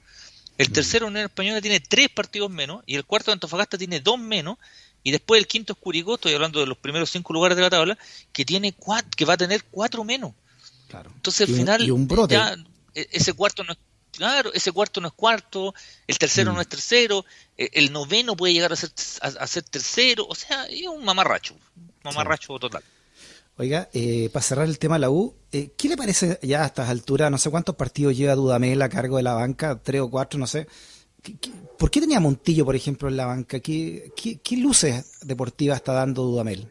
El 0.58 0.70
mm. 0.70 0.74
tercero, 0.74 1.08
Unión 1.08 1.26
Española, 1.26 1.62
tiene 1.62 1.80
tres 1.80 2.10
partidos 2.10 2.50
menos, 2.50 2.84
y 2.88 2.96
el 2.96 3.06
cuarto 3.06 3.30
de 3.32 3.34
Antofagasta 3.34 3.78
tiene 3.78 4.00
dos 4.00 4.20
menos, 4.20 4.58
y 5.04 5.12
después 5.12 5.40
el 5.40 5.48
quinto 5.48 5.74
es 5.74 5.80
Curicó, 5.80 6.16
estoy 6.16 6.34
hablando 6.34 6.60
de 6.60 6.66
los 6.66 6.78
primeros 6.78 7.10
cinco 7.10 7.34
lugares 7.34 7.56
de 7.56 7.64
la 7.64 7.70
tabla, 7.70 7.98
que 8.32 8.46
tiene 8.46 8.74
cuatro, 8.74 9.10
que 9.16 9.26
va 9.26 9.34
a 9.34 9.38
tener 9.38 9.64
cuatro 9.66 10.04
menos. 10.04 10.34
Claro. 10.88 11.12
Entonces 11.16 11.50
al 11.50 11.56
final 11.56 12.28
Ya, 12.28 12.56
e, 12.94 13.08
ese 13.12 13.34
cuarto 13.34 13.64
no 13.64 13.74
es 13.74 13.80
claro, 14.12 14.52
ese 14.54 14.72
cuarto 14.72 15.02
no 15.02 15.08
es 15.08 15.14
cuarto, 15.14 15.74
el 16.06 16.18
tercero 16.18 16.52
mm. 16.52 16.56
no 16.56 16.62
es 16.62 16.68
tercero, 16.68 17.26
e, 17.58 17.70
el, 17.74 17.92
noveno 17.92 18.36
puede 18.36 18.54
llegar 18.54 18.74
a 18.74 18.76
ser, 18.76 18.92
a, 19.22 19.48
ser 19.48 19.64
tercero, 19.64 20.28
o 20.28 20.36
sea, 20.36 20.66
es 20.66 20.88
un 20.88 21.04
mamarracho, 21.04 21.56
un 21.78 21.92
mamarracho 22.04 22.60
total. 22.60 22.84
Oiga, 23.58 23.90
eh, 23.94 24.30
para 24.32 24.44
cerrar 24.44 24.66
el 24.68 24.80
tema 24.80 24.96
de 24.96 25.02
la 25.02 25.10
U, 25.10 25.36
eh, 25.52 25.72
¿qué 25.78 25.90
le 25.90 25.98
parece 25.98 26.40
ya 26.42 26.64
a 26.64 26.68
estas 26.68 26.90
alturas? 26.90 27.30
No 27.30 27.38
sé 27.38 27.50
cuántos 27.50 27.76
partidos 27.76 28.16
lleva 28.16 28.36
Dudamel 28.36 28.82
a 28.82 28.90
cargo 28.90 29.18
de 29.18 29.24
la 29.24 29.34
banca, 29.34 29.80
tres 29.82 30.02
o 30.02 30.10
cuatro, 30.10 30.40
no 30.40 30.48
sé. 30.48 30.68
¿Por 31.78 31.92
qué 31.92 32.00
tenía 32.00 32.20
Montillo, 32.20 32.66
por 32.66 32.76
ejemplo, 32.76 33.08
en 33.08 33.18
la 33.18 33.26
banca? 33.26 33.60
¿Qué, 33.60 34.12
luces 34.58 35.20
deportivas 35.22 35.78
está 35.78 35.94
dando 35.94 36.24
Dudamel? 36.24 36.68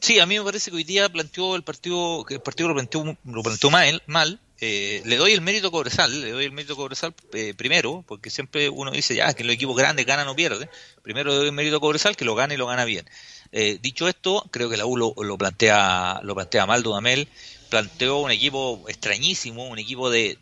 Sí, 0.00 0.18
a 0.18 0.26
mí 0.26 0.38
me 0.38 0.44
parece 0.44 0.70
que 0.70 0.78
hoy 0.78 0.84
día 0.84 1.08
planteó 1.10 1.56
el 1.56 1.62
partido, 1.62 2.24
que 2.24 2.34
el 2.34 2.40
partido 2.40 2.68
lo 2.68 2.74
planteó, 2.74 3.16
lo 3.24 3.42
planteó 3.42 3.70
mal, 3.70 4.02
mal. 4.06 4.40
Eh, 4.62 5.02
le 5.06 5.16
doy 5.16 5.32
el 5.32 5.40
mérito 5.40 5.70
Cobresal, 5.70 6.20
le 6.20 6.32
doy 6.32 6.44
el 6.44 6.52
mérito 6.52 6.76
Cobresal 6.76 7.14
eh, 7.32 7.54
primero, 7.54 8.04
porque 8.06 8.28
siempre 8.28 8.68
uno 8.68 8.90
dice, 8.90 9.14
ya, 9.14 9.32
que 9.32 9.44
los 9.44 9.54
equipos 9.54 9.76
grandes 9.76 10.04
ganan 10.04 10.28
o 10.28 10.36
pierden. 10.36 10.68
Primero 11.02 11.30
le 11.30 11.36
doy 11.36 11.46
el 11.46 11.52
mérito 11.52 11.80
Cobresal, 11.80 12.16
que 12.16 12.26
lo 12.26 12.34
gana 12.34 12.54
y 12.54 12.56
lo 12.58 12.66
gana 12.66 12.84
bien. 12.84 13.06
Eh, 13.52 13.78
dicho 13.80 14.06
esto, 14.08 14.46
creo 14.50 14.68
que 14.68 14.76
la 14.76 14.86
U 14.86 14.96
lo, 14.96 15.14
lo, 15.16 15.38
plantea, 15.38 16.20
lo 16.22 16.34
plantea 16.34 16.66
mal 16.66 16.82
Dudamel 16.82 17.28
planteó 17.70 18.18
un 18.18 18.30
equipo 18.30 18.84
extrañísimo, 18.88 19.68
un 19.68 19.78
equipo 19.78 20.10
de, 20.10 20.36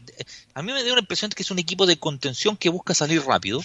A 0.55 0.62
mí 0.62 0.73
me 0.73 0.83
dio 0.83 0.95
la 0.95 1.03
impresión 1.03 1.31
de 1.31 1.37
que 1.37 1.43
es 1.43 1.51
un 1.51 1.59
equipo 1.59 1.87
de 1.87 1.99
contención 1.99 2.57
que 2.57 2.71
busca 2.71 2.95
salir 2.95 3.23
rápido. 3.23 3.62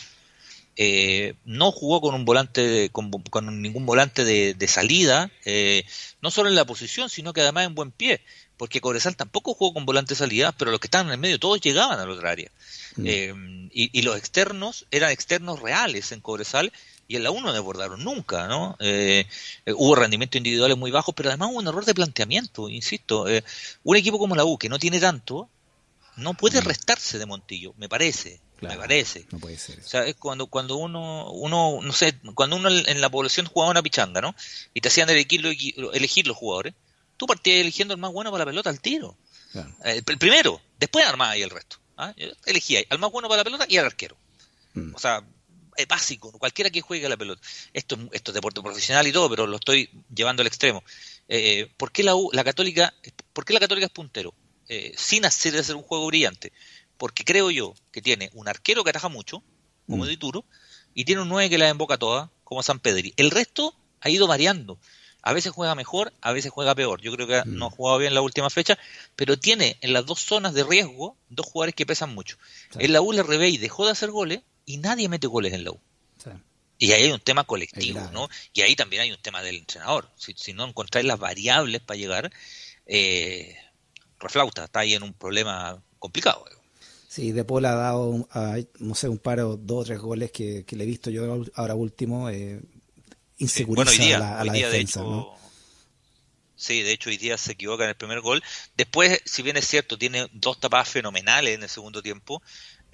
Eh, 0.76 1.36
no 1.46 1.72
jugó 1.72 2.02
con 2.02 2.16
un 2.16 2.26
volante, 2.26 2.90
con, 2.92 3.12
ningún 3.62 3.86
volante 3.86 4.26
de, 4.26 4.68
salida, 4.68 5.32
eh, 5.46 5.86
no 6.22 6.32
solo 6.32 6.50
en 6.50 6.56
la 6.56 6.66
posición, 6.66 7.10
sino 7.10 7.32
que 7.32 7.42
además 7.42 7.68
en 7.68 7.76
buen 7.76 7.92
pie, 7.92 8.22
porque 8.58 8.82
Cobresal 8.82 9.16
tampoco 9.16 9.54
jugó 9.54 9.74
con 9.74 9.86
volante 9.86 10.14
de 10.14 10.20
salida, 10.20 10.52
pero 10.52 10.72
los 10.72 10.80
que 10.80 10.88
estaban 10.88 11.08
en 11.08 11.14
el 11.14 11.20
medio 11.20 11.40
todos 11.40 11.62
llegaban 11.62 12.00
a 12.00 12.06
la 12.06 12.12
otra 12.12 12.32
área. 12.32 12.52
Mm. 12.96 13.06
Eh, 13.06 13.34
y, 13.72 14.00
y, 14.00 14.02
los 14.02 14.18
externos 14.18 14.86
eran 14.92 15.12
externos 15.12 15.62
reales 15.62 16.12
en 16.12 16.22
Cobresal 16.22 16.72
y 17.08 17.16
en 17.16 17.24
la 17.24 17.32
1 17.32 17.42
no 17.42 17.54
desbordaron 17.54 18.04
nunca, 18.04 18.48
¿no? 18.48 18.78
Eh, 18.80 19.26
eh, 19.66 19.74
hubo 19.74 19.96
rendimientos 19.96 20.38
individuales 20.38 20.78
muy 20.78 20.92
bajos, 20.92 21.14
pero 21.16 21.30
además 21.30 21.50
hubo 21.52 21.60
un 21.60 21.68
error 21.68 21.86
de 21.86 21.94
planteamiento, 21.94 22.70
insisto. 22.70 23.28
Eh, 23.28 23.44
un 23.84 23.98
equipo 23.98 24.18
como 24.18 24.36
la 24.36 24.46
U, 24.46 24.58
que 24.58 24.70
no 24.70 24.80
tiene 24.80 25.00
tanto, 25.00 25.50
no 26.16 26.34
puede 26.34 26.62
mm. 26.62 26.66
restarse 26.66 27.20
de 27.20 27.26
Montillo, 27.26 27.74
me 27.78 27.90
parece. 27.90 28.40
me 28.62 28.78
parece. 28.78 29.26
No 29.32 29.40
puede 29.40 29.58
ser. 29.58 29.80
O 29.80 29.88
sea, 29.88 30.06
es 30.06 30.16
cuando, 30.16 30.48
cuando 30.48 30.78
uno, 30.78 31.32
uno, 31.32 31.80
no 31.82 31.94
sé, 31.94 32.18
cuando 32.36 32.56
uno 32.56 32.70
en 32.70 33.02
la 33.02 33.10
población 33.10 33.48
jugaba 33.48 33.72
una 33.72 33.84
pichanga, 33.84 34.22
¿no? 34.22 34.34
Y 34.74 34.82
te 34.82 34.88
hacían 34.88 35.10
elegir, 35.10 35.46
elegir 35.94 36.26
los 36.26 36.38
jugadores, 36.38 36.74
tú 37.18 37.28
partías 37.28 37.60
eligiendo 37.60 37.94
el 37.94 38.00
más 38.00 38.12
bueno 38.12 38.32
para 38.32 38.46
la 38.46 38.52
pelota 38.52 38.70
al 38.70 38.80
tiro. 38.80 39.18
el, 39.84 40.04
primero, 40.04 40.62
después 40.80 41.06
armaba 41.06 41.32
ahí 41.32 41.42
el 41.42 41.50
resto. 41.50 41.78
¿ah? 41.98 42.14
Elegía 42.46 42.82
al 42.90 43.00
más 43.00 43.12
bueno 43.12 43.28
para 43.28 43.42
la 43.42 43.44
pelota 43.44 43.66
y 43.68 43.78
al 43.78 43.86
arquero. 43.86 44.16
Mm. 44.74 44.96
O 44.96 45.00
sea, 45.00 45.24
es 45.76 45.88
básico, 45.88 46.32
cualquiera 46.32 46.70
que 46.70 46.82
juegue 46.82 47.08
la 47.10 47.18
pelota. 47.18 47.42
Esto, 47.74 47.98
esto 48.12 48.32
es 48.32 48.36
deporte 48.36 48.62
profesional 48.62 49.08
y 49.08 49.12
todo, 49.12 49.30
pero 49.30 49.48
lo 49.48 49.58
estoy 49.58 49.90
llevando 50.14 50.42
al 50.42 50.48
extremo. 50.48 50.84
Eh, 51.28 51.72
¿Por 51.78 51.92
qué 51.92 52.04
la, 52.04 52.14
la 52.32 52.44
Católica, 52.44 52.94
por 53.34 53.50
la 53.52 53.60
Católica 53.60 53.88
es 53.88 53.92
puntero? 53.92 54.34
Eh, 54.70 54.94
sin 54.98 55.26
hacer, 55.26 55.56
hacer 55.58 55.76
un 55.76 55.84
juego 55.84 56.08
brillante. 56.08 56.54
Porque 56.98 57.26
creo 57.26 57.52
yo 57.52 57.74
que 57.92 58.02
tiene 58.02 58.30
un 58.34 58.48
arquero 58.48 58.84
que 58.84 58.92
ataja 58.92 59.10
mucho, 59.10 59.44
como 59.88 60.06
mm. 60.06 60.08
Dituro, 60.08 60.46
y 60.94 61.06
tiene 61.06 61.22
un 61.22 61.30
9 61.30 61.50
que 61.50 61.58
la 61.58 61.70
emboca 61.70 61.98
toda, 61.98 62.32
como 62.44 62.64
San 62.64 62.80
Pedri. 62.80 63.14
El 63.18 63.32
resto 63.32 63.76
ha 64.02 64.10
ido 64.10 64.28
variando. 64.28 64.80
A 65.22 65.34
veces 65.34 65.52
juega 65.54 65.74
mejor, 65.76 66.14
a 66.22 66.34
veces 66.34 66.52
juega 66.52 66.76
peor. 66.76 67.02
Yo 67.02 67.12
creo 67.14 67.28
que 67.28 67.42
mm. 67.50 67.56
no 67.56 67.68
ha 67.68 67.72
jugado 67.72 68.00
bien 68.00 68.14
la 68.14 68.22
última 68.22 68.50
fecha, 68.50 68.78
pero 69.16 69.38
tiene 69.38 69.78
en 69.82 69.94
las 69.94 70.06
dos 70.06 70.22
zonas 70.22 70.54
de 70.54 70.64
riesgo 70.64 71.18
dos 71.30 71.46
jugadores 71.46 71.76
que 71.76 71.86
pesan 71.86 72.14
mucho. 72.14 72.38
En 72.78 72.94
la 72.94 73.02
U 73.02 73.12
le 73.12 73.50
y 73.50 73.58
dejó 73.58 73.86
de 73.86 73.92
hacer 73.92 74.12
goles 74.12 74.42
y 74.66 74.78
nadie 74.78 75.10
mete 75.10 75.28
goles 75.28 75.54
en 75.54 75.64
la 75.64 75.72
U. 75.72 75.80
Y 76.80 76.92
ahí 76.92 77.04
hay 77.04 77.12
un 77.12 77.20
tema 77.20 77.46
colectivo, 77.46 78.02
¿no? 78.12 78.28
Y 78.52 78.62
ahí 78.62 78.76
también 78.76 79.04
hay 79.04 79.12
un 79.12 79.22
tema 79.22 79.42
del 79.42 79.58
entrenador. 79.58 80.10
Si, 80.18 80.54
no 80.54 80.68
encontráis 80.68 81.06
las 81.06 81.20
variables 81.20 81.82
para 81.82 81.98
llegar, 81.98 82.32
eh, 82.86 83.56
reflauta, 84.20 84.66
está 84.66 84.82
ahí 84.82 84.94
en 84.94 85.04
un 85.04 85.14
problema 85.14 85.82
complicado. 86.00 86.46
Sí, 87.08 87.32
De 87.32 87.46
Paul 87.46 87.66
ha 87.66 87.76
dado, 87.76 88.28
no 88.80 88.96
sé, 88.96 89.08
un 89.08 89.20
par 89.20 89.40
o 89.42 89.56
dos 89.56 89.82
o 89.82 89.86
tres 89.86 90.00
goles 90.00 90.32
que, 90.32 90.66
le 90.68 90.84
he 90.84 90.88
visto 90.88 91.10
yo 91.10 91.46
ahora 91.54 91.76
último. 91.76 92.30
Eh, 92.30 92.60
inseguriza 93.38 94.40
a 94.40 94.44
la, 94.44 94.52
defensa, 94.52 95.04
Sí, 96.56 96.82
de 96.82 96.92
hecho 96.94 97.10
hoy 97.10 97.18
día 97.18 97.38
se 97.38 97.52
equivoca 97.52 97.84
en 97.84 97.90
el 97.90 97.96
primer 97.96 98.22
gol. 98.22 98.42
Después, 98.76 99.22
si 99.26 99.42
bien 99.42 99.58
es 99.58 99.68
cierto, 99.68 99.98
tiene 99.98 100.28
dos 100.32 100.60
tapadas 100.60 100.90
fenomenales 100.90 101.56
en 101.56 101.64
el 101.64 101.70
segundo 101.70 102.02
tiempo, 102.02 102.42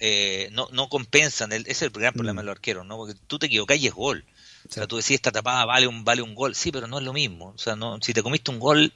eh, 0.02 0.48
no, 0.52 0.68
no 0.72 0.88
compensan, 0.88 1.52
ese 1.52 1.70
es 1.70 1.82
el 1.82 1.90
gran 1.90 2.14
problema 2.14 2.40
mm. 2.40 2.42
de 2.42 2.46
los 2.46 2.56
arqueros, 2.56 2.86
¿no? 2.86 2.96
Porque 2.96 3.14
tú 3.26 3.38
te 3.38 3.46
equivocas 3.46 3.78
y 3.78 3.86
es 3.86 3.92
gol. 3.94 4.24
O 4.68 4.72
sea, 4.72 4.86
tú 4.86 4.96
decís, 4.96 5.12
esta 5.12 5.30
tapada 5.30 5.64
vale 5.66 5.86
un, 5.86 6.04
vale 6.04 6.22
un 6.22 6.34
gol. 6.34 6.54
Sí, 6.54 6.72
pero 6.72 6.86
no 6.86 6.98
es 6.98 7.04
lo 7.04 7.12
mismo. 7.12 7.52
O 7.54 7.58
sea, 7.58 7.76
no, 7.76 7.98
si 8.00 8.14
te 8.14 8.22
comiste 8.22 8.50
un 8.50 8.58
gol, 8.58 8.92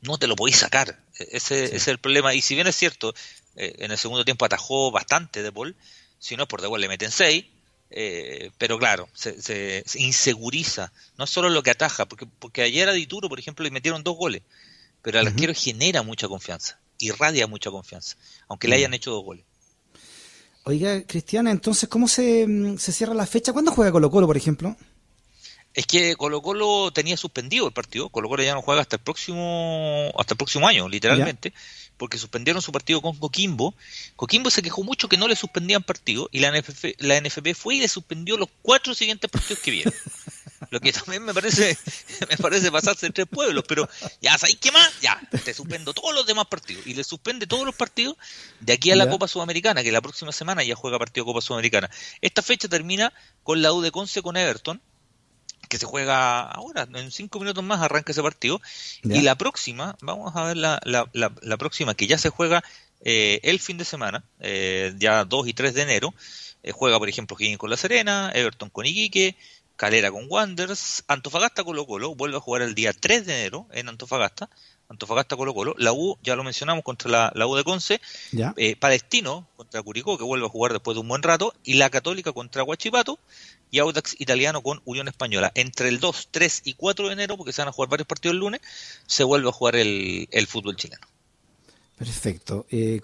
no 0.00 0.18
te 0.18 0.26
lo 0.26 0.36
podéis 0.36 0.58
sacar. 0.58 0.98
E-, 1.18 1.28
ese, 1.32 1.76
es 1.76 1.88
el 1.88 1.98
problema. 1.98 2.34
Y 2.34 2.42
si 2.42 2.54
bien 2.54 2.66
es 2.66 2.76
cierto, 2.76 3.14
eh, 3.56 3.74
en 3.78 3.92
el 3.92 3.98
segundo 3.98 4.24
tiempo 4.24 4.44
atajó 4.44 4.90
bastante 4.90 5.42
de 5.42 5.52
Paul, 5.52 5.76
si 6.18 6.36
no 6.36 6.44
es 6.44 6.48
por 6.48 6.60
de 6.60 6.68
gol 6.68 6.80
le 6.80 6.88
meten 6.88 7.10
seis. 7.10 7.44
Eh, 7.94 8.50
pero 8.58 8.78
claro, 8.78 9.08
se, 9.14 9.84
inseguriza. 9.94 10.92
No 11.18 11.26
solo 11.26 11.50
lo 11.50 11.62
que 11.62 11.70
ataja, 11.70 12.06
porque, 12.06 12.26
porque 12.26 12.62
ayer 12.62 12.88
a 12.88 12.92
Dituro, 12.92 13.28
por 13.28 13.38
ejemplo, 13.38 13.62
le 13.62 13.70
metieron 13.70 14.02
dos 14.02 14.16
goles. 14.16 14.42
Pero 15.02 15.18
al 15.18 15.26
arquero 15.26 15.52
genera 15.54 16.02
mucha 16.02 16.28
confianza, 16.28 16.78
irradia 16.98 17.48
mucha 17.48 17.72
confianza, 17.72 18.16
aunque 18.48 18.68
le 18.68 18.76
hayan 18.76 18.94
hecho 18.94 19.10
dos 19.10 19.24
goles. 19.24 19.44
Oiga, 20.64 21.02
Cristiana, 21.02 21.50
entonces, 21.50 21.88
¿cómo 21.88 22.06
se, 22.06 22.46
mm, 22.46 22.78
se 22.78 22.92
cierra 22.92 23.14
la 23.14 23.26
fecha? 23.26 23.52
¿Cuándo 23.52 23.72
juega 23.72 23.90
Colo 23.90 24.10
Colo, 24.10 24.26
por 24.26 24.36
ejemplo? 24.36 24.76
Es 25.74 25.86
que 25.86 26.14
Colo 26.16 26.42
Colo 26.42 26.92
tenía 26.92 27.16
suspendido 27.16 27.66
el 27.66 27.72
partido. 27.72 28.10
Colo 28.10 28.28
Colo 28.28 28.42
ya 28.42 28.54
no 28.54 28.62
juega 28.62 28.82
hasta 28.82 28.96
el 28.96 29.02
próximo, 29.02 30.12
hasta 30.18 30.34
el 30.34 30.38
próximo 30.38 30.68
año, 30.68 30.88
literalmente, 30.88 31.52
porque 31.96 32.18
suspendieron 32.18 32.62
su 32.62 32.72
partido 32.72 33.00
con 33.00 33.16
Coquimbo. 33.16 33.74
Coquimbo 34.14 34.50
se 34.50 34.62
quejó 34.62 34.84
mucho 34.84 35.08
que 35.08 35.16
no 35.16 35.28
le 35.28 35.34
suspendían 35.34 35.82
partido 35.82 36.28
y 36.30 36.40
la 36.40 36.50
NFP, 36.50 36.96
la 36.98 37.20
NFP 37.20 37.54
fue 37.54 37.76
y 37.76 37.80
le 37.80 37.88
suspendió 37.88 38.36
los 38.36 38.48
cuatro 38.60 38.94
siguientes 38.94 39.30
partidos 39.30 39.62
que 39.62 39.70
vieron. 39.70 39.94
Lo 40.70 40.80
que 40.80 40.92
también 40.92 41.24
me 41.24 41.34
parece, 41.34 41.76
me 42.30 42.36
parece 42.36 42.70
pasarse 42.70 43.06
entre 43.06 43.26
pueblos, 43.26 43.64
pero 43.66 43.88
ya 44.20 44.36
sabéis 44.38 44.58
qué 44.60 44.72
más, 44.72 44.90
ya, 45.00 45.20
te 45.44 45.54
suspendo 45.54 45.92
todos 45.92 46.14
los 46.14 46.26
demás 46.26 46.46
partidos. 46.46 46.86
Y 46.86 46.94
le 46.94 47.04
suspende 47.04 47.46
todos 47.46 47.64
los 47.64 47.74
partidos 47.74 48.16
de 48.60 48.72
aquí 48.72 48.90
a 48.90 48.96
la 48.96 49.08
Copa 49.08 49.28
Sudamericana, 49.28 49.82
que 49.82 49.92
la 49.92 50.00
próxima 50.00 50.32
semana 50.32 50.62
ya 50.62 50.74
juega 50.74 50.98
partido 50.98 51.26
Copa 51.26 51.40
Sudamericana. 51.40 51.90
Esta 52.20 52.42
fecha 52.42 52.68
termina 52.68 53.12
con 53.42 53.62
la 53.62 53.72
U 53.72 53.80
de 53.80 53.90
Conce 53.90 54.22
con 54.22 54.36
Everton, 54.36 54.80
que 55.68 55.78
se 55.78 55.86
juega 55.86 56.42
ahora, 56.42 56.86
en 56.94 57.10
cinco 57.10 57.40
minutos 57.40 57.64
más 57.64 57.80
arranca 57.80 58.12
ese 58.12 58.22
partido. 58.22 58.60
Y 59.02 59.22
la 59.22 59.36
próxima, 59.36 59.96
vamos 60.02 60.36
a 60.36 60.44
ver 60.44 60.56
la, 60.56 60.80
la, 60.84 61.08
la, 61.12 61.56
próxima, 61.56 61.94
que 61.94 62.06
ya 62.06 62.18
se 62.18 62.28
juega 62.28 62.62
eh, 63.04 63.40
el 63.42 63.58
fin 63.58 63.78
de 63.78 63.84
semana, 63.84 64.22
eh, 64.40 64.92
ya 64.98 65.24
2 65.24 65.48
y 65.48 65.54
3 65.54 65.74
de 65.74 65.82
enero. 65.82 66.14
Eh, 66.62 66.72
juega, 66.72 66.98
por 66.98 67.08
ejemplo, 67.08 67.36
Higgins 67.38 67.58
con 67.58 67.70
La 67.70 67.76
Serena, 67.76 68.30
Everton 68.34 68.70
con 68.70 68.86
Iquique, 68.86 69.36
Calera 69.76 70.10
con 70.10 70.26
Wanderers, 70.28 71.04
Antofagasta 71.08 71.64
Colo 71.64 71.86
Colo, 71.86 72.14
vuelve 72.14 72.36
a 72.36 72.40
jugar 72.40 72.62
el 72.62 72.74
día 72.74 72.92
3 72.92 73.26
de 73.26 73.40
enero 73.40 73.66
en 73.72 73.88
Antofagasta, 73.88 74.48
Antofagasta 74.88 75.36
Colo 75.36 75.54
Colo, 75.54 75.74
la 75.78 75.92
U, 75.92 76.18
ya 76.22 76.36
lo 76.36 76.44
mencionamos, 76.44 76.84
contra 76.84 77.32
la, 77.34 77.46
U 77.46 77.56
de 77.56 77.64
Conce, 77.64 78.00
eh, 78.56 78.76
Palestino 78.76 79.48
contra 79.56 79.82
Curicó, 79.82 80.18
que 80.18 80.24
vuelve 80.24 80.46
a 80.46 80.50
jugar 80.50 80.72
después 80.72 80.94
de 80.94 81.00
un 81.00 81.08
buen 81.08 81.22
rato, 81.22 81.54
y 81.64 81.74
la 81.74 81.88
Católica 81.90 82.32
contra 82.32 82.62
Huachipato, 82.62 83.18
y 83.70 83.78
Audax 83.78 84.20
Italiano 84.20 84.62
con 84.62 84.82
Unión 84.84 85.08
Española. 85.08 85.50
Entre 85.54 85.88
el 85.88 85.98
2, 85.98 86.28
3 86.30 86.62
y 86.64 86.74
4 86.74 87.06
de 87.06 87.12
enero, 87.14 87.38
porque 87.38 87.52
se 87.52 87.62
van 87.62 87.68
a 87.68 87.72
jugar 87.72 87.88
varios 87.88 88.06
partidos 88.06 88.34
el 88.34 88.40
lunes, 88.40 88.60
se 89.06 89.24
vuelve 89.24 89.48
a 89.48 89.52
jugar 89.52 89.76
el, 89.76 90.46
fútbol 90.46 90.76
chileno. 90.76 91.06
Perfecto. 91.96 92.66
Eh, 92.70 93.00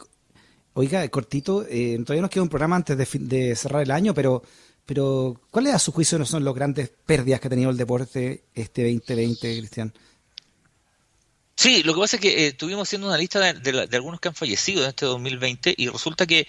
oiga, 0.74 1.09
cortito, 1.09 1.64
eh, 1.68 1.98
todavía 2.04 2.22
nos 2.22 2.31
queda 2.31 2.42
un 2.42 2.50
programa 2.50 2.76
antes 2.76 2.98
de, 2.98 3.09
de 3.20 3.57
cerrar 3.57 3.83
el 3.83 3.90
año, 3.90 4.12
pero 4.12 4.42
pero, 4.88 5.38
¿cuáles 5.51 5.74
a 5.74 5.79
su 5.79 5.92
juicio 5.92 6.18
no 6.18 6.24
son 6.24 6.46
las 6.46 6.55
grandes 6.55 6.90
pérdidas 7.05 7.40
que 7.40 7.48
ha 7.48 7.51
tenido 7.51 7.68
el 7.68 7.77
deporte 7.77 8.44
este 8.55 8.85
2020, 8.85 9.59
Cristian? 9.59 9.92
Sí, 11.55 11.83
lo 11.83 11.92
que 11.92 12.01
pasa 12.01 12.16
es 12.16 12.22
que 12.22 12.29
eh, 12.31 12.46
estuvimos 12.46 12.88
haciendo 12.88 13.07
una 13.07 13.18
lista 13.18 13.53
de, 13.53 13.88
algunos 13.92 14.18
que 14.18 14.29
han 14.29 14.35
fallecido 14.35 14.83
en 14.83 14.88
este 14.88 15.05
2020 15.05 15.74
y 15.77 15.88
resulta 15.88 16.27
que, 16.27 16.48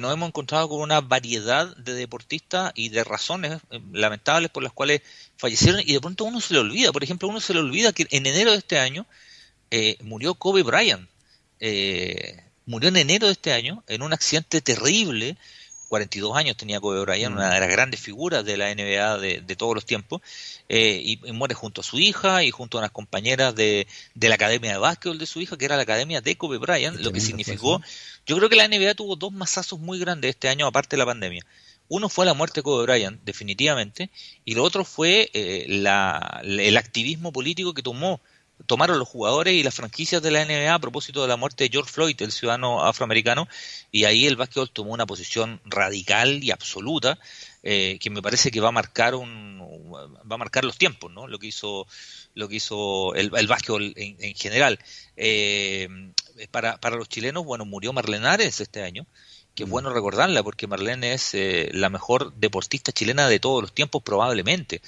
nos 0.00 0.12
hemos 0.12 0.28
encontrado 0.28 0.68
con 0.68 0.82
una 0.82 1.00
variedad 1.00 1.76
de 1.78 1.94
deportistas 1.94 2.70
y 2.76 2.90
de 2.90 3.02
razones 3.02 3.58
eh, 3.72 3.80
lamentables 3.92 4.52
por 4.52 4.62
las 4.62 4.72
cuales 4.72 5.02
fallecieron 5.36 5.80
y 5.84 5.92
de 5.92 6.00
pronto 6.00 6.22
uno 6.22 6.40
se 6.40 6.54
le 6.54 6.60
olvida. 6.60 6.92
Por 6.92 7.02
ejemplo, 7.02 7.26
uno 7.26 7.40
se 7.40 7.54
le 7.54 7.58
olvida 7.58 7.92
que 7.92 8.06
en 8.08 8.24
enero 8.24 8.52
de 8.52 8.58
este 8.58 8.78
año 8.78 9.04
eh, 9.72 9.96
murió 10.02 10.34
Kobe 10.36 10.62
Bryant. 10.62 11.08
murió 12.66 12.88
en 12.88 12.96
enero 12.98 13.26
de 13.26 13.32
este 13.32 13.52
año 13.52 13.82
en 13.88 14.02
un 14.02 14.12
accidente 14.12 14.60
terrible 14.60 15.36
42 15.90 16.36
años 16.36 16.56
tenía 16.56 16.78
Kobe 16.78 17.00
Bryant, 17.00 17.34
una 17.34 17.48
mm. 17.48 17.54
de 17.54 17.60
las 17.60 17.68
grandes 17.68 17.98
figuras 17.98 18.44
de 18.44 18.56
la 18.56 18.72
NBA 18.72 19.18
de, 19.18 19.56
todos 19.56 19.74
los 19.74 19.84
tiempos, 19.84 20.22
eh, 20.68 21.02
y, 21.04 21.32
muere 21.32 21.54
junto 21.54 21.80
a 21.80 21.84
su 21.84 21.98
hija 21.98 22.44
y 22.44 22.52
junto 22.52 22.78
a 22.78 22.82
unas 22.82 22.92
compañeras 22.92 23.56
de, 23.56 23.88
la 24.14 24.36
academia 24.36 24.70
de 24.70 24.78
básquetbol 24.78 25.18
de 25.18 25.26
su 25.26 25.40
hija, 25.40 25.58
que 25.58 25.64
era 25.64 25.74
la 25.74 25.82
academia 25.82 26.20
de 26.20 26.36
Kobe 26.36 26.58
Bryant, 26.58 27.00
lo 27.00 27.10
que 27.10 27.18
significó, 27.18 27.82
yo 28.24 28.36
creo 28.36 28.48
que 28.48 28.54
la 28.54 28.68
NBA 28.68 28.94
tuvo 28.94 29.16
dos 29.16 29.32
masazos 29.32 29.80
muy 29.80 29.98
grandes 29.98 30.30
este 30.30 30.48
año, 30.48 30.68
aparte 30.68 30.94
de 30.94 30.98
la 30.98 31.06
pandemia. 31.06 31.44
Uno 31.88 32.08
fue 32.08 32.24
la 32.24 32.34
muerte 32.34 32.60
de 32.60 32.62
Kobe 32.62 32.84
Bryant, 32.84 33.20
definitivamente, 33.24 34.10
y 34.44 34.54
lo 34.54 34.62
otro 34.62 34.84
fue 34.84 35.28
eh, 35.34 35.66
el 35.66 36.76
activismo 36.76 37.32
político 37.32 37.74
que 37.74 37.82
tomó 37.82 38.20
tomaron 38.66 38.98
los 38.98 39.08
jugadores 39.08 39.54
y 39.54 39.62
las 39.62 39.74
franquicias 39.74 40.22
de 40.22 40.30
la 40.30 40.44
NBA 40.44 40.72
a 40.72 40.78
propósito 40.78 41.22
de 41.22 41.28
la 41.28 41.36
muerte 41.36 41.64
de 41.64 41.70
George 41.70 41.92
Floyd, 41.92 42.20
el 42.22 42.32
ciudadano 42.32 42.84
afroamericano, 42.84 43.48
y 43.90 44.04
ahí 44.04 44.26
el 44.26 44.36
básquetbol 44.36 44.70
tomó 44.70 44.92
una 44.92 45.06
posición 45.06 45.60
radical 45.64 46.42
y 46.42 46.50
absoluta 46.50 47.18
eh, 47.62 47.98
que 48.00 48.10
me 48.10 48.22
parece 48.22 48.50
que 48.50 48.60
va 48.60 48.68
a 48.68 48.72
marcar 48.72 49.14
un 49.14 49.60
va 49.92 50.34
a 50.34 50.38
marcar 50.38 50.64
los 50.64 50.78
tiempos, 50.78 51.12
¿no? 51.12 51.26
Lo 51.26 51.38
que 51.38 51.48
hizo 51.48 51.86
lo 52.34 52.48
que 52.48 52.56
hizo 52.56 53.14
el, 53.14 53.30
el 53.36 53.46
básquetbol 53.46 53.92
en, 53.96 54.34
general. 54.34 54.78
Eh, 55.16 55.88
para, 56.50 56.78
para 56.78 56.96
los 56.96 57.08
chilenos, 57.08 57.44
bueno, 57.44 57.66
murió 57.66 57.92
Marlene 57.92 58.28
Ares 58.28 58.60
este 58.60 58.82
año 58.82 59.06
que 59.54 59.64
es 59.64 59.68
mm. 59.68 59.72
bueno 59.72 59.92
recordarla 59.92 60.42
porque 60.42 60.66
Marlene 60.66 61.12
es 61.12 61.34
eh, 61.34 61.70
la 61.72 61.90
mejor 61.90 62.32
deportista 62.34 62.92
chilena 62.92 63.28
de 63.28 63.40
todos 63.40 63.62
los 63.62 63.74
tiempos 63.74 64.02
probablemente. 64.02 64.80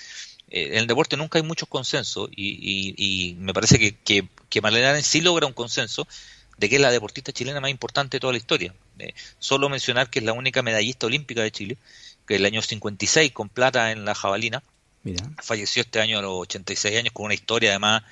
Eh, 0.52 0.68
en 0.72 0.78
el 0.78 0.86
deporte 0.86 1.16
nunca 1.16 1.38
hay 1.38 1.44
muchos 1.44 1.68
consensos 1.68 2.28
y, 2.36 3.34
me 3.38 3.54
parece 3.54 3.78
que, 3.78 3.96
que, 3.96 4.28
que 4.50 4.60
Marlene 4.60 5.02
sí 5.02 5.22
logra 5.22 5.46
un 5.46 5.54
consenso 5.54 6.06
de 6.58 6.68
que 6.68 6.76
es 6.76 6.82
la 6.82 6.90
deportista 6.90 7.32
chilena 7.32 7.60
más 7.60 7.70
importante 7.70 8.16
de 8.16 8.20
toda 8.20 8.34
la 8.34 8.38
historia. 8.38 8.74
Eh, 8.98 9.14
solo 9.38 9.70
mencionar 9.70 10.10
que 10.10 10.18
es 10.18 10.24
la 10.24 10.34
única 10.34 10.62
medallista 10.62 11.06
olímpica 11.06 11.42
de 11.42 11.50
Chile, 11.50 11.78
que 12.26 12.36
el 12.36 12.44
año 12.44 12.60
56 12.60 13.32
con 13.32 13.48
plata 13.48 13.90
en 13.90 14.04
la 14.04 14.14
jabalina. 14.14 14.62
Falleció 15.42 15.82
este 15.82 16.00
año 16.00 16.20
a 16.20 16.22
los 16.22 16.32
86 16.42 16.96
años 16.96 17.12
con 17.12 17.24
una 17.24 17.34
historia 17.34 17.70
además 17.70 18.02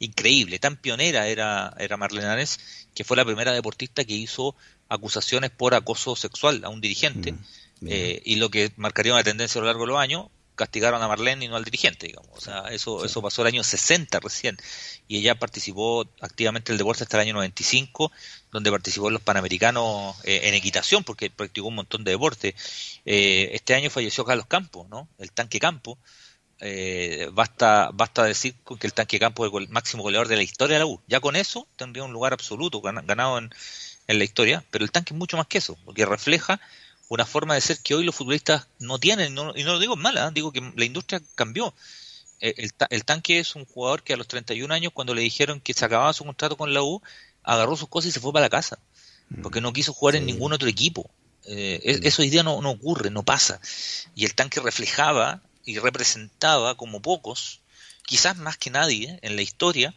increíble. 0.00 0.58
Tan 0.58 0.76
pionera 0.76 1.28
era, 1.28 1.72
era 1.78 1.96
Marlene 1.96 2.26
Ares, 2.26 2.58
que 2.94 3.04
fue 3.04 3.16
la 3.16 3.24
primera 3.24 3.52
deportista 3.52 4.04
que 4.04 4.14
hizo 4.14 4.56
acusaciones 4.88 5.50
por 5.50 5.74
acoso 5.74 6.16
sexual 6.16 6.64
a 6.64 6.70
un 6.70 6.80
dirigente. 6.80 7.32
Mm, 7.32 7.38
eh, 7.86 8.22
y 8.24 8.36
lo 8.36 8.50
que 8.50 8.72
marcaría 8.76 9.12
una 9.12 9.22
tendencia 9.22 9.60
a 9.60 9.62
lo 9.62 9.66
largo 9.66 9.82
de 9.82 9.88
los 9.92 10.00
años, 10.00 10.26
castigaron 10.60 11.02
a 11.02 11.08
Marlene 11.08 11.46
y 11.46 11.48
no 11.48 11.56
al 11.56 11.64
dirigente, 11.64 12.06
digamos. 12.06 12.30
O 12.34 12.40
sea, 12.40 12.64
eso, 12.70 13.02
eso 13.02 13.22
pasó 13.22 13.40
el 13.40 13.48
año 13.48 13.64
60 13.64 14.20
recién. 14.20 14.58
Y 15.08 15.16
ella 15.16 15.38
participó 15.38 16.06
activamente 16.20 16.70
en 16.70 16.74
el 16.74 16.78
deporte 16.78 17.02
hasta 17.02 17.16
el 17.16 17.22
año 17.22 17.32
95, 17.32 18.12
donde 18.52 18.70
participó 18.70 19.06
en 19.08 19.14
los 19.14 19.22
Panamericanos 19.22 20.16
eh, 20.24 20.40
en 20.44 20.54
equitación, 20.54 21.02
porque 21.02 21.30
practicó 21.30 21.68
un 21.68 21.76
montón 21.76 22.04
de 22.04 22.10
deporte. 22.10 22.54
Eh, 23.06 23.48
este 23.54 23.74
año 23.74 23.88
falleció 23.88 24.22
Carlos 24.26 24.44
Campos, 24.46 24.86
¿no? 24.90 25.08
El 25.18 25.32
tanque 25.32 25.58
Campo. 25.58 25.98
Eh, 26.60 27.30
basta, 27.32 27.88
basta 27.94 28.24
decir 28.24 28.54
que 28.78 28.86
el 28.86 28.92
tanque 28.92 29.18
Campo 29.18 29.46
es 29.46 29.52
el 29.54 29.70
máximo 29.70 30.02
goleador 30.02 30.28
de 30.28 30.36
la 30.36 30.42
historia 30.42 30.74
de 30.74 30.80
la 30.80 30.86
U. 30.86 31.00
Ya 31.06 31.20
con 31.20 31.36
eso 31.36 31.68
tendría 31.76 32.04
un 32.04 32.12
lugar 32.12 32.34
absoluto 32.34 32.82
ganado 32.82 33.38
en, 33.38 33.50
en 34.08 34.18
la 34.18 34.24
historia, 34.24 34.62
pero 34.70 34.84
el 34.84 34.90
tanque 34.90 35.14
es 35.14 35.18
mucho 35.18 35.38
más 35.38 35.46
que 35.46 35.56
eso, 35.56 35.78
porque 35.86 36.04
refleja 36.04 36.60
una 37.10 37.26
forma 37.26 37.54
de 37.54 37.60
ser 37.60 37.80
que 37.80 37.96
hoy 37.96 38.04
los 38.04 38.14
futbolistas 38.14 38.68
no 38.78 39.00
tienen, 39.00 39.32
y 39.32 39.34
no 39.34 39.52
lo 39.52 39.78
digo 39.80 39.96
mala, 39.96 40.28
¿eh? 40.28 40.30
digo 40.32 40.52
que 40.52 40.72
la 40.76 40.84
industria 40.84 41.20
cambió. 41.34 41.74
Eh, 42.38 42.54
el, 42.56 42.72
el, 42.88 43.04
tanque 43.04 43.40
es 43.40 43.56
un 43.56 43.66
jugador 43.66 44.04
que 44.04 44.14
a 44.14 44.16
los 44.16 44.28
31 44.28 44.72
años, 44.72 44.92
cuando 44.94 45.12
le 45.12 45.20
dijeron 45.20 45.60
que 45.60 45.74
se 45.74 45.84
acababa 45.84 46.12
su 46.12 46.24
contrato 46.24 46.56
con 46.56 46.72
la 46.72 46.82
U, 46.82 47.02
agarró 47.42 47.76
sus 47.76 47.88
cosas 47.88 48.10
y 48.10 48.12
se 48.12 48.20
fue 48.20 48.32
para 48.32 48.46
la 48.46 48.50
casa, 48.50 48.78
mm. 49.28 49.42
porque 49.42 49.60
no 49.60 49.72
quiso 49.72 49.92
jugar 49.92 50.14
en 50.14 50.24
ningún 50.24 50.52
otro 50.52 50.68
equipo. 50.68 51.10
Eh, 51.46 51.80
e, 51.82 52.06
eso 52.06 52.22
hoy 52.22 52.30
día 52.30 52.44
no, 52.44 52.62
no 52.62 52.70
ocurre, 52.70 53.10
no 53.10 53.24
pasa. 53.24 53.60
Y 54.14 54.24
el 54.24 54.36
tanque 54.36 54.60
reflejaba 54.60 55.42
y 55.64 55.80
representaba 55.80 56.76
como 56.76 57.02
pocos, 57.02 57.60
quizás 58.06 58.36
más 58.36 58.56
que 58.56 58.70
nadie 58.70 59.18
en 59.22 59.34
la 59.34 59.42
historia, 59.42 59.96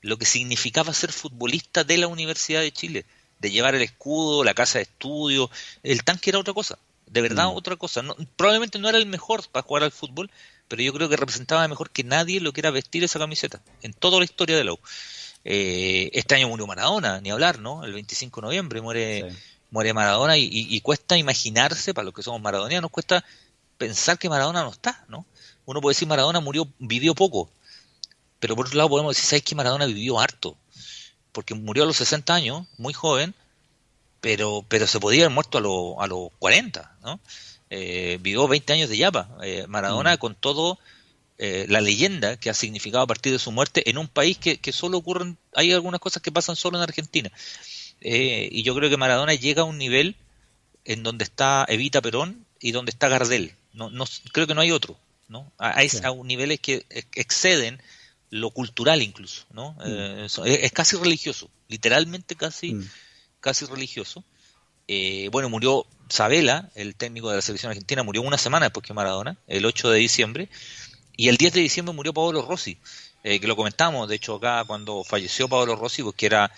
lo 0.00 0.16
que 0.16 0.26
significaba 0.26 0.94
ser 0.94 1.10
futbolista 1.10 1.82
de 1.82 1.98
la 1.98 2.06
Universidad 2.06 2.60
de 2.60 2.70
Chile 2.70 3.04
de 3.42 3.50
llevar 3.50 3.74
el 3.74 3.82
escudo, 3.82 4.44
la 4.44 4.54
casa 4.54 4.78
de 4.78 4.84
estudio. 4.84 5.50
El 5.82 6.04
tanque 6.04 6.30
era 6.30 6.38
otra 6.38 6.54
cosa, 6.54 6.78
de 7.06 7.20
verdad 7.20 7.48
mm. 7.48 7.56
otra 7.56 7.76
cosa. 7.76 8.02
probablemente 8.36 8.78
no 8.78 8.88
era 8.88 8.96
el 8.96 9.06
mejor 9.06 9.46
para 9.48 9.64
jugar 9.64 9.82
al 9.82 9.92
fútbol, 9.92 10.30
pero 10.68 10.80
yo 10.80 10.94
creo 10.94 11.08
que 11.08 11.16
representaba 11.16 11.66
mejor 11.68 11.90
que 11.90 12.04
nadie 12.04 12.40
lo 12.40 12.52
que 12.52 12.60
era 12.60 12.70
vestir 12.70 13.02
esa 13.04 13.18
camiseta 13.18 13.60
en 13.82 13.92
toda 13.92 14.18
la 14.18 14.24
historia 14.24 14.56
de 14.56 14.64
la 14.64 14.72
U. 14.72 14.78
Eh, 15.44 16.10
este 16.14 16.36
año 16.36 16.48
murió 16.48 16.68
Maradona, 16.68 17.20
ni 17.20 17.30
hablar, 17.30 17.58
¿no? 17.58 17.84
El 17.84 17.92
25 17.92 18.40
de 18.40 18.46
noviembre 18.46 18.80
muere, 18.80 19.34
muere 19.72 19.92
Maradona 19.92 20.38
y, 20.38 20.80
cuesta 20.80 21.18
imaginarse, 21.18 21.92
para 21.92 22.04
los 22.04 22.14
que 22.14 22.22
somos 22.22 22.40
maradonianos, 22.40 22.92
cuesta 22.92 23.24
pensar 23.76 24.18
que 24.20 24.28
Maradona 24.28 24.62
no 24.62 24.70
está, 24.70 25.04
¿no? 25.08 25.26
Uno 25.66 25.80
puede 25.80 25.94
decir 25.94 26.06
Maradona 26.06 26.38
murió, 26.38 26.68
vivió 26.78 27.14
poco, 27.16 27.50
pero 28.38 28.54
por 28.54 28.66
otro 28.66 28.78
lado 28.78 28.88
podemos 28.88 29.16
decir, 29.16 29.28
¿sabes 29.28 29.42
que 29.42 29.56
Maradona 29.56 29.86
vivió 29.86 30.20
harto? 30.20 30.56
Porque 31.32 31.54
murió 31.54 31.82
a 31.84 31.86
los 31.86 31.96
60 31.96 32.34
años, 32.34 32.66
muy 32.78 32.92
joven, 32.92 33.34
pero, 34.20 34.64
pero 34.68 34.86
se 34.86 35.00
podía 35.00 35.24
haber 35.24 35.34
muerto 35.34 35.58
a, 35.58 36.04
a 36.04 36.06
los 36.06 36.28
40, 36.38 36.96
¿no? 37.02 37.20
Eh, 37.70 38.18
vivió 38.20 38.46
20 38.46 38.72
años 38.74 38.90
de 38.90 38.98
Yapa. 38.98 39.30
Eh, 39.42 39.64
Maradona 39.66 40.14
mm. 40.14 40.18
con 40.18 40.34
todo 40.34 40.78
eh, 41.38 41.66
la 41.68 41.80
leyenda 41.80 42.36
que 42.36 42.50
ha 42.50 42.54
significado 42.54 43.02
a 43.02 43.06
partir 43.06 43.32
de 43.32 43.38
su 43.38 43.50
muerte 43.50 43.88
en 43.88 43.98
un 43.98 44.08
país 44.08 44.36
que, 44.36 44.58
que 44.58 44.72
solo 44.72 44.98
ocurren, 44.98 45.38
hay 45.54 45.72
algunas 45.72 45.98
cosas 45.98 46.22
que 46.22 46.30
pasan 46.30 46.54
solo 46.54 46.76
en 46.76 46.82
Argentina. 46.82 47.32
Eh, 48.02 48.48
y 48.52 48.62
yo 48.62 48.74
creo 48.74 48.90
que 48.90 48.96
Maradona 48.96 49.34
llega 49.34 49.62
a 49.62 49.64
un 49.64 49.78
nivel 49.78 50.16
en 50.84 51.02
donde 51.02 51.24
está 51.24 51.64
Evita 51.68 52.02
Perón 52.02 52.46
y 52.60 52.72
donde 52.72 52.90
está 52.90 53.08
Gardel. 53.08 53.56
No, 53.72 53.90
no, 53.90 54.04
creo 54.32 54.46
que 54.46 54.54
no 54.54 54.60
hay 54.60 54.70
otro. 54.70 54.98
¿no? 55.28 55.50
A, 55.58 55.80
a, 55.80 56.14
niveles 56.24 56.60
que 56.60 56.84
exceden 57.14 57.80
lo 58.32 58.50
cultural 58.50 59.02
incluso. 59.02 59.44
¿no? 59.52 59.74
Mm. 59.74 60.44
Eh, 60.46 60.60
es, 60.62 60.72
casi 60.72 60.96
religioso, 60.96 61.50
literalmente 61.68 62.34
casi, 62.34 62.74
mm. 62.74 62.88
casi 63.40 63.66
religioso. 63.66 64.24
bueno, 65.30 65.48
murió 65.48 65.86
Sabela, 66.08 66.70
el 66.74 66.94
técnico 66.94 67.30
de 67.30 67.36
la 67.36 67.42
selección 67.42 67.70
argentina, 67.70 68.02
murió 68.02 68.22
una 68.22 68.36
semana 68.36 68.66
después 68.66 68.86
que 68.86 68.92
Maradona, 68.92 69.38
el 69.46 69.64
8 69.64 69.90
de 69.90 69.98
diciembre. 69.98 70.48
Y 71.16 71.28
el 71.28 71.36
10 71.36 71.52
de 71.54 71.60
diciembre 71.60 71.94
murió 71.94 72.12
Pablo 72.12 72.42
Rossi, 72.42 72.78
eh, 73.24 73.38
que 73.38 73.46
lo 73.46 73.56
comentamos, 73.56 74.08
de 74.08 74.16
hecho, 74.16 74.34
acá 74.34 74.64
cuando 74.66 75.04
falleció 75.04 75.48
Pablo 75.48 75.76
Rossi, 75.76 76.02
porque 76.02 76.26
era, 76.26 76.50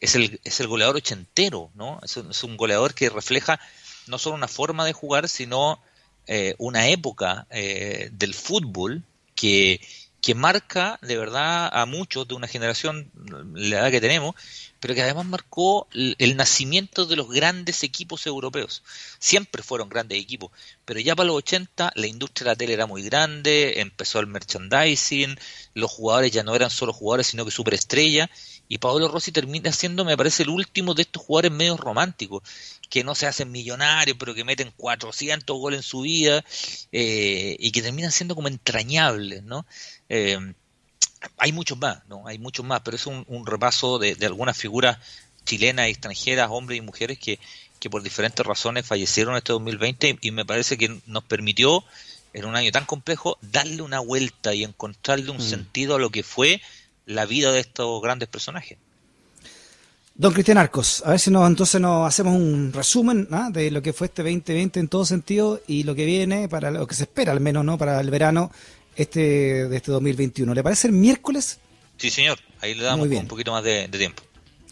es, 0.00 0.14
el, 0.14 0.40
es 0.44 0.60
el 0.60 0.68
goleador 0.68 0.96
ochentero, 0.96 1.70
¿no? 1.74 1.98
Es 2.02 2.16
un, 2.16 2.30
es 2.30 2.44
un 2.44 2.56
goleador 2.56 2.94
que 2.94 3.10
refleja 3.10 3.58
no 4.06 4.18
solo 4.18 4.36
una 4.36 4.48
forma 4.48 4.84
de 4.84 4.92
jugar, 4.92 5.28
sino 5.28 5.82
eh, 6.26 6.54
una 6.58 6.88
época 6.88 7.46
eh, 7.50 8.10
del 8.12 8.34
fútbol 8.34 9.02
que, 9.34 9.80
que 10.22 10.36
marca 10.36 11.00
de 11.02 11.18
verdad 11.18 11.68
a 11.72 11.84
muchos 11.84 12.28
de 12.28 12.34
una 12.34 12.46
generación, 12.46 13.10
la 13.54 13.80
edad 13.80 13.90
que 13.90 14.00
tenemos, 14.00 14.36
pero 14.78 14.94
que 14.94 15.02
además 15.02 15.26
marcó 15.26 15.88
el, 15.92 16.36
nacimiento 16.36 17.06
de 17.06 17.16
los 17.16 17.28
grandes 17.28 17.82
equipos 17.82 18.24
europeos. 18.26 18.84
Siempre 19.18 19.64
fueron 19.64 19.88
grandes 19.88 20.22
equipos, 20.22 20.52
pero 20.84 21.00
ya 21.00 21.16
para 21.16 21.26
los 21.26 21.36
80 21.38 21.90
la 21.96 22.06
industria 22.06 22.44
de 22.44 22.50
la 22.52 22.56
tele 22.56 22.72
era 22.72 22.86
muy 22.86 23.02
grande, 23.02 23.80
empezó 23.80 24.20
el 24.20 24.28
merchandising, 24.28 25.36
los 25.74 25.90
jugadores 25.90 26.30
ya 26.30 26.44
no 26.44 26.54
eran 26.54 26.70
solo 26.70 26.92
jugadores, 26.92 27.26
sino 27.26 27.44
que 27.44 27.50
superestrella, 27.50 28.30
y 28.68 28.78
Paolo 28.78 29.08
Rossi 29.08 29.32
termina 29.32 29.72
siendo, 29.72 30.04
me 30.04 30.16
parece, 30.16 30.44
el 30.44 30.48
último 30.48 30.94
de 30.94 31.02
estos 31.02 31.22
jugadores 31.22 31.52
medios 31.52 31.78
románticos, 31.78 32.42
que 32.88 33.04
no 33.04 33.14
se 33.14 33.26
hacen 33.26 33.50
millonarios, 33.50 34.16
pero 34.18 34.34
que 34.34 34.44
meten 34.44 34.72
400 34.76 35.58
goles 35.58 35.80
en 35.80 35.82
su 35.82 36.00
vida, 36.02 36.44
eh, 36.90 37.56
y 37.58 37.70
que 37.70 37.82
terminan 37.82 38.12
siendo 38.12 38.34
como 38.34 38.48
entrañables, 38.48 39.42
¿no? 39.42 39.66
Eh, 40.08 40.38
hay 41.38 41.52
muchos 41.52 41.78
más, 41.78 42.06
¿no? 42.08 42.26
Hay 42.26 42.38
muchos 42.38 42.64
más, 42.64 42.80
pero 42.84 42.96
es 42.96 43.06
un, 43.06 43.46
repaso 43.46 43.98
de, 43.98 44.16
algunas 44.22 44.56
figuras 44.56 44.98
chilenas 45.44 45.88
y 45.88 45.90
extranjeras, 45.90 46.48
hombres 46.50 46.78
y 46.78 46.80
mujeres 46.80 47.18
que, 47.18 47.38
que 47.78 47.90
por 47.90 48.02
diferentes 48.02 48.44
razones 48.44 48.86
fallecieron 48.86 49.36
este 49.36 49.52
2020 49.52 50.18
y 50.20 50.30
me 50.30 50.44
parece 50.44 50.78
que 50.78 51.00
nos 51.06 51.24
permitió, 51.24 51.84
en 52.32 52.46
un 52.46 52.56
año 52.56 52.72
tan 52.72 52.86
complejo, 52.86 53.38
darle 53.42 53.82
una 53.82 54.00
vuelta 54.00 54.54
y 54.54 54.64
encontrarle 54.64 55.30
un 55.30 55.38
mm. 55.38 55.42
sentido 55.42 55.96
a 55.96 55.98
lo 55.98 56.10
que 56.10 56.22
fue 56.22 56.62
la 57.06 57.26
vida 57.26 57.52
de 57.52 57.60
estos 57.60 58.00
grandes 58.02 58.28
personajes. 58.28 58.78
Don 60.14 60.32
Cristian 60.32 60.58
Arcos, 60.58 61.02
a 61.06 61.10
ver 61.10 61.20
si 61.20 61.30
nos, 61.30 61.46
entonces 61.48 61.80
nos 61.80 62.06
hacemos 62.06 62.34
un 62.34 62.72
resumen 62.72 63.26
¿ah? 63.30 63.48
de 63.50 63.70
lo 63.70 63.80
que 63.80 63.94
fue 63.94 64.08
este 64.08 64.22
2020 64.22 64.78
en 64.78 64.88
todo 64.88 65.06
sentido 65.06 65.62
y 65.66 65.84
lo 65.84 65.94
que 65.94 66.04
viene 66.04 66.48
para 66.48 66.70
lo 66.70 66.86
que 66.86 66.94
se 66.94 67.04
espera 67.04 67.32
al 67.32 67.40
menos 67.40 67.64
no 67.64 67.78
para 67.78 67.98
el 67.98 68.10
verano 68.10 68.52
este 68.94 69.68
de 69.68 69.76
este 69.76 69.90
2021. 69.90 70.52
¿Le 70.52 70.62
parece 70.62 70.88
el 70.88 70.92
miércoles? 70.92 71.58
Sí, 71.96 72.10
señor. 72.10 72.38
Ahí 72.60 72.74
le 72.74 72.84
damos 72.84 73.08
un 73.08 73.26
poquito 73.26 73.52
más 73.52 73.64
de, 73.64 73.88
tiempo. 73.88 74.22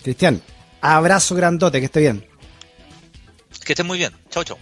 Cristian, 0.03 0.43
abrazo 0.81 1.35
grandote, 1.35 1.81
que 1.81 1.87
esté 1.87 2.01
bien. 2.01 2.27
Que 3.65 3.73
esté 3.73 3.83
muy 3.83 3.99
bien. 3.99 4.13
Chao, 4.31 4.45
chao. 4.45 4.59